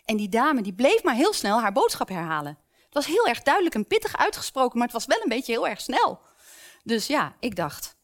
En 0.04 0.16
die 0.16 0.28
dame 0.28 0.62
die 0.62 0.74
bleef 0.74 1.02
maar 1.02 1.14
heel 1.14 1.32
snel 1.32 1.60
haar 1.60 1.72
boodschap 1.72 2.08
herhalen. 2.08 2.58
Het 2.84 2.94
was 2.94 3.06
heel 3.06 3.26
erg 3.26 3.42
duidelijk 3.42 3.74
en 3.74 3.86
pittig 3.86 4.16
uitgesproken, 4.16 4.78
maar 4.78 4.86
het 4.86 4.96
was 4.96 5.06
wel 5.06 5.22
een 5.22 5.28
beetje 5.28 5.52
heel 5.52 5.68
erg 5.68 5.80
snel. 5.80 6.20
Dus 6.84 7.06
ja, 7.06 7.36
ik 7.40 7.56
dacht, 7.56 7.95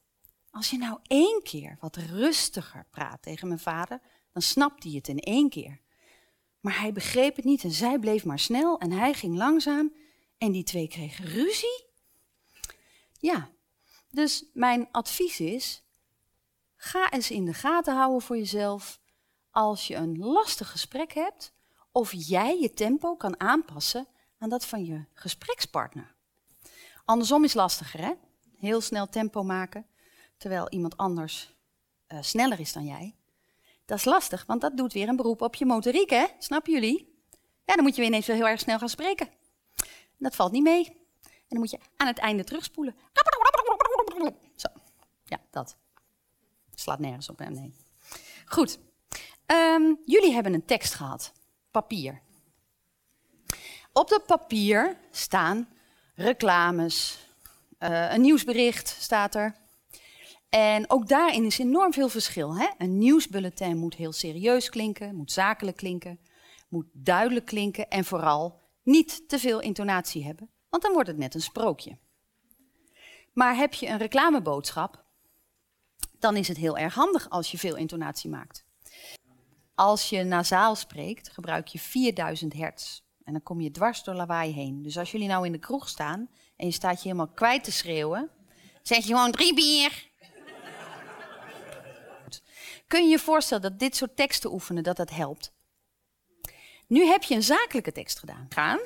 als 0.52 0.70
je 0.70 0.78
nou 0.78 0.98
één 1.02 1.40
keer 1.42 1.76
wat 1.80 1.96
rustiger 1.96 2.86
praat 2.90 3.22
tegen 3.22 3.48
mijn 3.48 3.60
vader, 3.60 4.00
dan 4.32 4.42
snapt 4.42 4.82
hij 4.82 4.92
het 4.92 5.08
in 5.08 5.18
één 5.18 5.48
keer. 5.48 5.80
Maar 6.60 6.80
hij 6.80 6.92
begreep 6.92 7.36
het 7.36 7.44
niet 7.44 7.64
en 7.64 7.70
zij 7.70 7.98
bleef 7.98 8.24
maar 8.24 8.38
snel 8.38 8.78
en 8.78 8.90
hij 8.90 9.14
ging 9.14 9.36
langzaam 9.36 9.92
en 10.38 10.52
die 10.52 10.62
twee 10.62 10.88
kregen 10.88 11.24
ruzie. 11.24 11.84
Ja, 13.18 13.50
dus 14.10 14.44
mijn 14.52 14.88
advies 14.90 15.40
is, 15.40 15.82
ga 16.76 17.10
eens 17.10 17.30
in 17.30 17.44
de 17.44 17.54
gaten 17.54 17.96
houden 17.96 18.22
voor 18.22 18.36
jezelf 18.36 19.00
als 19.50 19.86
je 19.86 19.94
een 19.94 20.18
lastig 20.18 20.70
gesprek 20.70 21.12
hebt 21.12 21.52
of 21.92 22.12
jij 22.12 22.60
je 22.60 22.72
tempo 22.72 23.16
kan 23.16 23.40
aanpassen 23.40 24.06
aan 24.38 24.48
dat 24.48 24.66
van 24.66 24.84
je 24.84 25.04
gesprekspartner. 25.12 26.14
Andersom 27.04 27.44
is 27.44 27.54
lastiger, 27.54 28.00
hè? 28.00 28.12
Heel 28.58 28.80
snel 28.80 29.08
tempo 29.08 29.42
maken, 29.42 29.86
terwijl 30.42 30.68
iemand 30.68 30.96
anders 30.96 31.54
uh, 32.08 32.18
sneller 32.22 32.60
is 32.60 32.72
dan 32.72 32.84
jij. 32.84 33.14
Dat 33.84 33.98
is 33.98 34.04
lastig, 34.04 34.44
want 34.46 34.60
dat 34.60 34.76
doet 34.76 34.92
weer 34.92 35.08
een 35.08 35.16
beroep 35.16 35.40
op 35.40 35.54
je 35.54 35.66
motoriek, 35.66 36.10
hè? 36.10 36.26
Snappen 36.38 36.72
jullie? 36.72 37.24
Ja, 37.64 37.74
dan 37.74 37.82
moet 37.82 37.94
je 37.94 38.00
weer 38.00 38.10
ineens 38.10 38.26
heel 38.26 38.48
erg 38.48 38.60
snel 38.60 38.78
gaan 38.78 38.88
spreken. 38.88 39.28
Dat 40.18 40.34
valt 40.34 40.52
niet 40.52 40.62
mee. 40.62 40.86
En 41.22 41.48
dan 41.48 41.58
moet 41.58 41.70
je 41.70 41.78
aan 41.96 42.06
het 42.06 42.18
einde 42.18 42.44
terugspoelen. 42.44 42.94
Zo, 44.56 44.68
ja, 45.24 45.38
dat. 45.50 45.76
Slaat 46.74 46.98
nergens 46.98 47.28
op, 47.28 47.38
hè? 47.38 47.50
Nee. 47.50 47.74
Goed. 48.44 48.78
Um, 49.46 50.00
jullie 50.04 50.32
hebben 50.32 50.54
een 50.54 50.64
tekst 50.64 50.94
gehad. 50.94 51.32
Papier. 51.70 52.20
Op 53.92 54.08
dat 54.08 54.26
papier 54.26 54.96
staan 55.10 55.68
reclames, 56.14 57.18
uh, 57.78 58.12
een 58.12 58.20
nieuwsbericht 58.20 58.88
staat 58.88 59.34
er. 59.34 59.61
En 60.54 60.90
ook 60.90 61.08
daarin 61.08 61.44
is 61.44 61.58
enorm 61.58 61.92
veel 61.92 62.08
verschil. 62.08 62.56
Hè? 62.56 62.68
Een 62.78 62.98
nieuwsbulletin 62.98 63.78
moet 63.78 63.94
heel 63.94 64.12
serieus 64.12 64.68
klinken, 64.68 65.14
moet 65.14 65.32
zakelijk 65.32 65.76
klinken, 65.76 66.20
moet 66.68 66.86
duidelijk 66.92 67.46
klinken 67.46 67.88
en 67.88 68.04
vooral 68.04 68.60
niet 68.82 69.28
te 69.28 69.38
veel 69.38 69.60
intonatie 69.60 70.24
hebben, 70.24 70.50
want 70.68 70.82
dan 70.82 70.92
wordt 70.92 71.08
het 71.08 71.16
net 71.16 71.34
een 71.34 71.40
sprookje. 71.40 71.98
Maar 73.32 73.56
heb 73.56 73.74
je 73.74 73.88
een 73.88 73.98
reclameboodschap, 73.98 75.04
dan 76.18 76.36
is 76.36 76.48
het 76.48 76.56
heel 76.56 76.78
erg 76.78 76.94
handig 76.94 77.30
als 77.30 77.50
je 77.50 77.58
veel 77.58 77.76
intonatie 77.76 78.30
maakt. 78.30 78.64
Als 79.74 80.08
je 80.08 80.24
nasaal 80.24 80.74
spreekt, 80.74 81.30
gebruik 81.30 81.66
je 81.66 81.78
4000 81.78 82.52
hertz. 82.52 83.00
En 83.24 83.32
dan 83.32 83.42
kom 83.42 83.60
je 83.60 83.70
dwars 83.70 84.04
door 84.04 84.14
lawaai 84.14 84.52
heen. 84.52 84.82
Dus 84.82 84.98
als 84.98 85.10
jullie 85.10 85.28
nou 85.28 85.46
in 85.46 85.52
de 85.52 85.58
kroeg 85.58 85.88
staan 85.88 86.30
en 86.56 86.66
je 86.66 86.72
staat 86.72 87.02
je 87.02 87.08
helemaal 87.08 87.34
kwijt 87.34 87.64
te 87.64 87.72
schreeuwen, 87.72 88.30
zeg 88.82 88.98
je 88.98 89.14
gewoon 89.14 89.32
drie 89.32 89.54
bier. 89.54 90.10
Kun 92.92 93.04
je 93.04 93.08
je 93.08 93.18
voorstellen 93.18 93.62
dat 93.62 93.78
dit 93.78 93.96
soort 93.96 94.16
teksten 94.16 94.52
oefenen, 94.52 94.82
dat 94.82 94.96
dat 94.96 95.10
helpt? 95.10 95.52
Nu 96.86 97.06
heb 97.06 97.22
je 97.22 97.34
een 97.34 97.42
zakelijke 97.42 97.92
tekst 97.92 98.18
gedaan. 98.18 98.46
Gaan. 98.48 98.78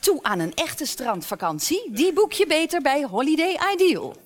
Toe 0.00 0.22
aan 0.22 0.38
een 0.38 0.54
echte 0.54 0.86
strandvakantie. 0.86 1.92
Die 1.92 2.12
boek 2.12 2.32
je 2.32 2.46
beter 2.46 2.82
bij 2.82 3.04
Holiday 3.04 3.58
Ideal. 3.72 4.16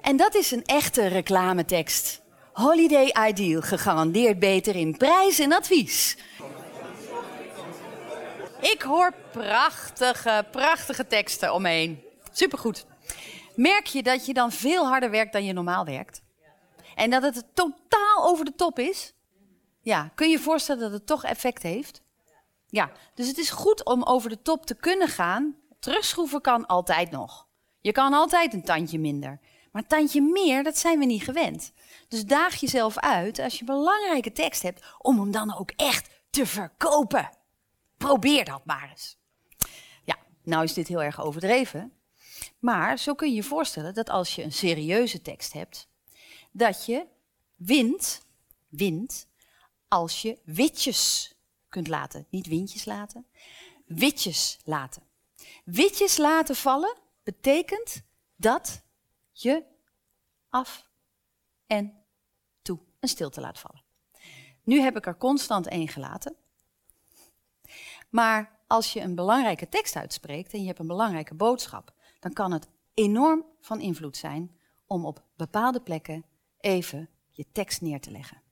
En 0.00 0.16
dat 0.16 0.34
is 0.34 0.50
een 0.50 0.64
echte 0.64 1.06
reclametekst. 1.06 2.22
Holiday 2.52 3.28
Ideal, 3.28 3.60
gegarandeerd 3.60 4.38
beter 4.38 4.76
in 4.76 4.96
prijs 4.96 5.38
en 5.38 5.52
advies. 5.52 6.16
Ik 8.60 8.82
hoor 8.82 9.12
prachtige, 9.32 10.46
prachtige 10.50 11.06
teksten 11.06 11.54
omheen. 11.54 12.02
Supergoed. 12.32 12.86
Merk 13.54 13.86
je 13.86 14.02
dat 14.02 14.26
je 14.26 14.32
dan 14.32 14.52
veel 14.52 14.86
harder 14.86 15.10
werkt 15.10 15.32
dan 15.32 15.44
je 15.44 15.52
normaal 15.52 15.84
werkt? 15.84 16.24
En 16.96 17.10
dat 17.10 17.22
het 17.22 17.44
totaal 17.54 18.24
over 18.24 18.44
de 18.44 18.54
top 18.54 18.78
is? 18.78 19.14
Ja, 19.80 20.10
kun 20.14 20.26
je 20.26 20.36
je 20.36 20.42
voorstellen 20.42 20.82
dat 20.82 20.92
het 20.92 21.06
toch 21.06 21.24
effect 21.24 21.62
heeft? 21.62 22.02
Ja, 22.66 22.90
dus 23.14 23.28
het 23.28 23.38
is 23.38 23.50
goed 23.50 23.84
om 23.84 24.02
over 24.02 24.30
de 24.30 24.42
top 24.42 24.66
te 24.66 24.74
kunnen 24.74 25.08
gaan. 25.08 25.56
Terugschroeven 25.80 26.40
kan 26.40 26.66
altijd 26.66 27.10
nog. 27.10 27.48
Je 27.80 27.92
kan 27.92 28.12
altijd 28.12 28.52
een 28.52 28.64
tandje 28.64 28.98
minder. 28.98 29.40
Maar 29.72 29.86
tandje 29.86 30.22
meer, 30.22 30.62
dat 30.62 30.78
zijn 30.78 30.98
we 30.98 31.04
niet 31.04 31.22
gewend. 31.22 31.72
Dus 32.08 32.24
daag 32.24 32.54
jezelf 32.54 32.98
uit 32.98 33.38
als 33.38 33.58
je 33.58 33.64
belangrijke 33.64 34.32
tekst 34.32 34.62
hebt 34.62 34.84
om 34.98 35.18
hem 35.20 35.30
dan 35.30 35.58
ook 35.58 35.70
echt 35.70 36.08
te 36.30 36.46
verkopen. 36.46 37.30
Probeer 37.96 38.44
dat 38.44 38.64
maar 38.64 38.88
eens. 38.90 39.18
Ja, 40.04 40.16
nou 40.42 40.64
is 40.64 40.74
dit 40.74 40.88
heel 40.88 41.02
erg 41.02 41.20
overdreven. 41.20 41.92
Maar 42.58 42.98
zo 42.98 43.14
kun 43.14 43.28
je 43.28 43.34
je 43.34 43.42
voorstellen 43.42 43.94
dat 43.94 44.10
als 44.10 44.34
je 44.34 44.42
een 44.42 44.52
serieuze 44.52 45.22
tekst 45.22 45.52
hebt, 45.52 45.88
dat 46.56 46.86
je 46.86 47.06
wint, 47.54 48.26
wint 48.68 49.26
als 49.88 50.22
je 50.22 50.38
witjes 50.44 51.34
kunt 51.68 51.88
laten. 51.88 52.26
Niet 52.30 52.46
windjes 52.46 52.84
laten, 52.84 53.26
witjes 53.86 54.58
laten. 54.64 55.02
Witjes 55.64 56.16
laten 56.16 56.56
vallen 56.56 56.96
betekent 57.22 58.02
dat 58.36 58.82
je 59.32 59.64
af 60.48 60.88
en 61.66 62.04
toe 62.62 62.78
een 63.00 63.08
stilte 63.08 63.40
laat 63.40 63.58
vallen. 63.58 63.82
Nu 64.62 64.80
heb 64.80 64.96
ik 64.96 65.06
er 65.06 65.16
constant 65.16 65.66
één 65.66 65.88
gelaten. 65.88 66.36
Maar 68.08 68.60
als 68.66 68.92
je 68.92 69.00
een 69.00 69.14
belangrijke 69.14 69.68
tekst 69.68 69.96
uitspreekt 69.96 70.52
en 70.52 70.60
je 70.60 70.66
hebt 70.66 70.78
een 70.78 70.86
belangrijke 70.86 71.34
boodschap, 71.34 71.94
dan 72.20 72.32
kan 72.32 72.52
het 72.52 72.68
enorm 72.94 73.44
van 73.60 73.80
invloed 73.80 74.16
zijn 74.16 74.58
om 74.86 75.04
op 75.04 75.22
bepaalde 75.36 75.80
plekken 75.80 76.24
even 76.66 77.08
je 77.30 77.46
tekst 77.52 77.80
neer 77.80 78.00
te 78.00 78.10
leggen. 78.10 78.42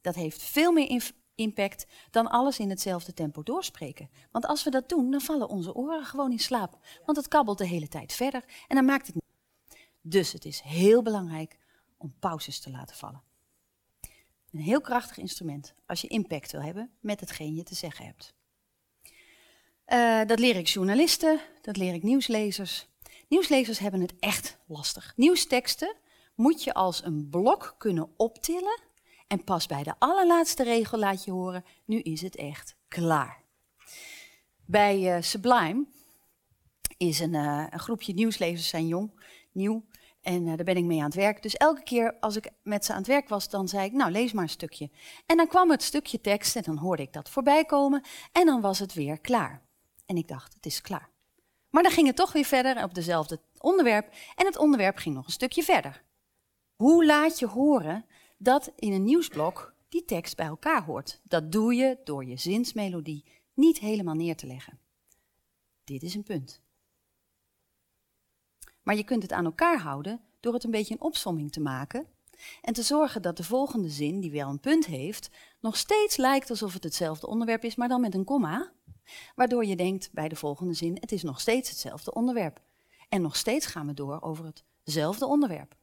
Dat 0.00 0.14
heeft 0.14 0.42
veel 0.42 0.72
meer 0.72 1.12
impact 1.34 1.86
dan 2.10 2.30
alles 2.30 2.58
in 2.58 2.70
hetzelfde 2.70 3.14
tempo 3.14 3.42
doorspreken. 3.42 4.10
Want 4.30 4.46
als 4.46 4.64
we 4.64 4.70
dat 4.70 4.88
doen, 4.88 5.10
dan 5.10 5.20
vallen 5.20 5.48
onze 5.48 5.74
oren 5.74 6.04
gewoon 6.04 6.32
in 6.32 6.38
slaap. 6.38 6.78
Want 7.04 7.16
het 7.16 7.28
kabbelt 7.28 7.58
de 7.58 7.66
hele 7.66 7.88
tijd 7.88 8.12
verder 8.12 8.44
en 8.68 8.76
dan 8.76 8.84
maakt 8.84 9.06
het 9.06 9.14
niet. 9.14 9.24
Dus 10.00 10.32
het 10.32 10.44
is 10.44 10.60
heel 10.60 11.02
belangrijk 11.02 11.58
om 11.96 12.14
pauzes 12.18 12.60
te 12.60 12.70
laten 12.70 12.96
vallen. 12.96 13.22
Een 14.50 14.60
heel 14.60 14.80
krachtig 14.80 15.18
instrument 15.18 15.74
als 15.86 16.00
je 16.00 16.08
impact 16.08 16.52
wil 16.52 16.62
hebben 16.62 16.90
met 17.00 17.20
hetgeen 17.20 17.54
je 17.54 17.62
te 17.62 17.74
zeggen 17.74 18.04
hebt. 18.04 18.34
Uh, 19.86 20.26
dat 20.26 20.38
leer 20.38 20.56
ik 20.56 20.66
journalisten, 20.66 21.40
dat 21.60 21.76
leer 21.76 21.94
ik 21.94 22.02
nieuwslezers. 22.02 22.88
Nieuwslezers 23.28 23.78
hebben 23.78 24.00
het 24.00 24.14
echt 24.18 24.58
lastig. 24.66 25.12
Nieuwsteksten 25.16 25.96
moet 26.34 26.64
je 26.64 26.74
als 26.74 27.04
een 27.04 27.28
blok 27.30 27.74
kunnen 27.78 28.12
optillen 28.16 28.80
en 29.26 29.44
pas 29.44 29.66
bij 29.66 29.82
de 29.82 29.94
allerlaatste 29.98 30.62
regel 30.62 30.98
laat 30.98 31.24
je 31.24 31.30
horen, 31.30 31.64
nu 31.84 31.98
is 31.98 32.20
het 32.20 32.36
echt 32.36 32.76
klaar. 32.88 33.42
Bij 34.66 35.16
uh, 35.16 35.22
Sublime 35.22 35.86
is 36.96 37.20
een, 37.20 37.34
uh, 37.34 37.66
een, 37.70 37.78
groepje 37.78 38.14
nieuwslezers, 38.14 38.68
zijn 38.68 38.86
jong, 38.86 39.24
nieuw, 39.52 39.84
en 40.20 40.46
uh, 40.46 40.56
daar 40.56 40.64
ben 40.64 40.76
ik 40.76 40.84
mee 40.84 40.98
aan 40.98 41.04
het 41.04 41.14
werk. 41.14 41.42
Dus 41.42 41.56
elke 41.56 41.82
keer 41.82 42.16
als 42.20 42.36
ik 42.36 42.50
met 42.62 42.84
ze 42.84 42.92
aan 42.92 42.98
het 42.98 43.06
werk 43.06 43.28
was, 43.28 43.48
dan 43.48 43.68
zei 43.68 43.84
ik, 43.84 43.92
nou 43.92 44.10
lees 44.10 44.32
maar 44.32 44.42
een 44.42 44.48
stukje. 44.48 44.90
En 45.26 45.36
dan 45.36 45.46
kwam 45.46 45.70
het 45.70 45.82
stukje 45.82 46.20
tekst 46.20 46.56
en 46.56 46.62
dan 46.62 46.76
hoorde 46.76 47.02
ik 47.02 47.12
dat 47.12 47.30
voorbij 47.30 47.64
komen 47.64 48.02
en 48.32 48.46
dan 48.46 48.60
was 48.60 48.78
het 48.78 48.94
weer 48.94 49.20
klaar. 49.20 49.62
En 50.06 50.16
ik 50.16 50.28
dacht, 50.28 50.54
het 50.54 50.66
is 50.66 50.80
klaar. 50.80 51.10
Maar 51.70 51.82
dan 51.82 51.92
ging 51.92 52.06
het 52.06 52.16
toch 52.16 52.32
weer 52.32 52.44
verder 52.44 52.84
op 52.84 52.94
dezelfde 52.94 53.40
onderwerp 53.58 54.14
en 54.34 54.46
het 54.46 54.58
onderwerp 54.58 54.96
ging 54.96 55.14
nog 55.14 55.26
een 55.26 55.32
stukje 55.32 55.62
verder. 55.62 56.02
Hoe 56.82 57.06
laat 57.06 57.38
je 57.38 57.46
horen 57.46 58.04
dat 58.38 58.72
in 58.76 58.92
een 58.92 59.04
nieuwsblok 59.04 59.74
die 59.88 60.04
tekst 60.04 60.36
bij 60.36 60.46
elkaar 60.46 60.84
hoort? 60.84 61.20
Dat 61.24 61.52
doe 61.52 61.74
je 61.74 61.98
door 62.04 62.24
je 62.24 62.36
zinsmelodie 62.36 63.24
niet 63.54 63.78
helemaal 63.78 64.14
neer 64.14 64.36
te 64.36 64.46
leggen. 64.46 64.78
Dit 65.84 66.02
is 66.02 66.14
een 66.14 66.22
punt. 66.22 66.62
Maar 68.82 68.96
je 68.96 69.04
kunt 69.04 69.22
het 69.22 69.32
aan 69.32 69.44
elkaar 69.44 69.78
houden 69.78 70.20
door 70.40 70.54
het 70.54 70.64
een 70.64 70.70
beetje 70.70 70.94
een 70.94 71.00
opsomming 71.00 71.52
te 71.52 71.60
maken 71.60 72.06
en 72.62 72.72
te 72.72 72.82
zorgen 72.82 73.22
dat 73.22 73.36
de 73.36 73.44
volgende 73.44 73.90
zin, 73.90 74.20
die 74.20 74.30
wel 74.30 74.48
een 74.48 74.60
punt 74.60 74.86
heeft, 74.86 75.30
nog 75.60 75.76
steeds 75.76 76.16
lijkt 76.16 76.50
alsof 76.50 76.72
het 76.72 76.84
hetzelfde 76.84 77.26
onderwerp 77.26 77.64
is, 77.64 77.74
maar 77.74 77.88
dan 77.88 78.00
met 78.00 78.14
een 78.14 78.24
komma. 78.24 78.72
Waardoor 79.34 79.64
je 79.64 79.76
denkt 79.76 80.12
bij 80.12 80.28
de 80.28 80.36
volgende 80.36 80.74
zin, 80.74 80.96
het 81.00 81.12
is 81.12 81.22
nog 81.22 81.40
steeds 81.40 81.68
hetzelfde 81.68 82.14
onderwerp. 82.14 82.60
En 83.08 83.22
nog 83.22 83.36
steeds 83.36 83.66
gaan 83.66 83.86
we 83.86 83.94
door 83.94 84.20
over 84.20 84.52
hetzelfde 84.84 85.26
onderwerp. 85.26 85.80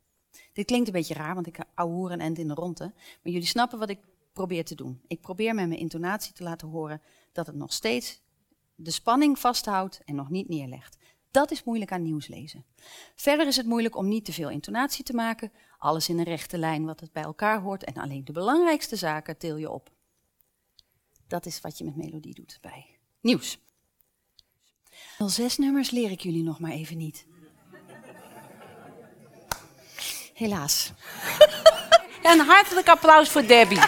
Dit 0.59 0.67
klinkt 0.67 0.87
een 0.87 0.93
beetje 0.93 1.13
raar, 1.13 1.33
want 1.33 1.47
ik 1.47 1.59
hoer 1.75 2.11
en 2.11 2.19
end 2.19 2.37
in 2.37 2.47
de 2.47 2.53
ronde. 2.53 2.93
Maar 2.95 3.33
jullie 3.33 3.47
snappen 3.47 3.79
wat 3.79 3.89
ik 3.89 3.99
probeer 4.33 4.65
te 4.65 4.75
doen. 4.75 5.01
Ik 5.07 5.21
probeer 5.21 5.55
met 5.55 5.67
mijn 5.67 5.79
intonatie 5.79 6.33
te 6.33 6.43
laten 6.43 6.67
horen 6.67 7.01
dat 7.31 7.47
het 7.47 7.55
nog 7.55 7.73
steeds 7.73 8.21
de 8.75 8.91
spanning 8.91 9.39
vasthoudt 9.39 10.01
en 10.05 10.15
nog 10.15 10.29
niet 10.29 10.49
neerlegt. 10.49 10.97
Dat 11.31 11.51
is 11.51 11.63
moeilijk 11.63 11.91
aan 11.91 12.01
nieuws 12.01 12.27
lezen. 12.27 12.65
Verder 13.15 13.47
is 13.47 13.55
het 13.55 13.65
moeilijk 13.65 13.95
om 13.95 14.07
niet 14.07 14.25
te 14.25 14.33
veel 14.33 14.49
intonatie 14.49 15.03
te 15.03 15.13
maken, 15.13 15.51
alles 15.77 16.09
in 16.09 16.17
een 16.17 16.23
rechte 16.23 16.57
lijn 16.57 16.85
wat 16.85 16.99
het 16.99 17.11
bij 17.11 17.23
elkaar 17.23 17.61
hoort 17.61 17.83
en 17.83 17.93
alleen 17.93 18.25
de 18.25 18.31
belangrijkste 18.31 18.95
zaken 18.95 19.37
til 19.37 19.57
je 19.57 19.69
op. 19.69 19.91
Dat 21.27 21.45
is 21.45 21.61
wat 21.61 21.77
je 21.77 21.83
met 21.83 21.95
melodie 21.95 22.33
doet 22.33 22.57
bij 22.61 22.85
nieuws. 23.21 23.59
Al 25.17 25.29
zes 25.29 25.57
nummers 25.57 25.91
leer 25.91 26.11
ik 26.11 26.21
jullie 26.21 26.43
nog 26.43 26.59
maar 26.59 26.71
even 26.71 26.97
niet. 26.97 27.27
Helaas. 30.39 30.91
een 32.31 32.39
hartelijk 32.39 32.87
applaus 32.87 33.29
voor 33.29 33.45
Debbie. 33.45 33.79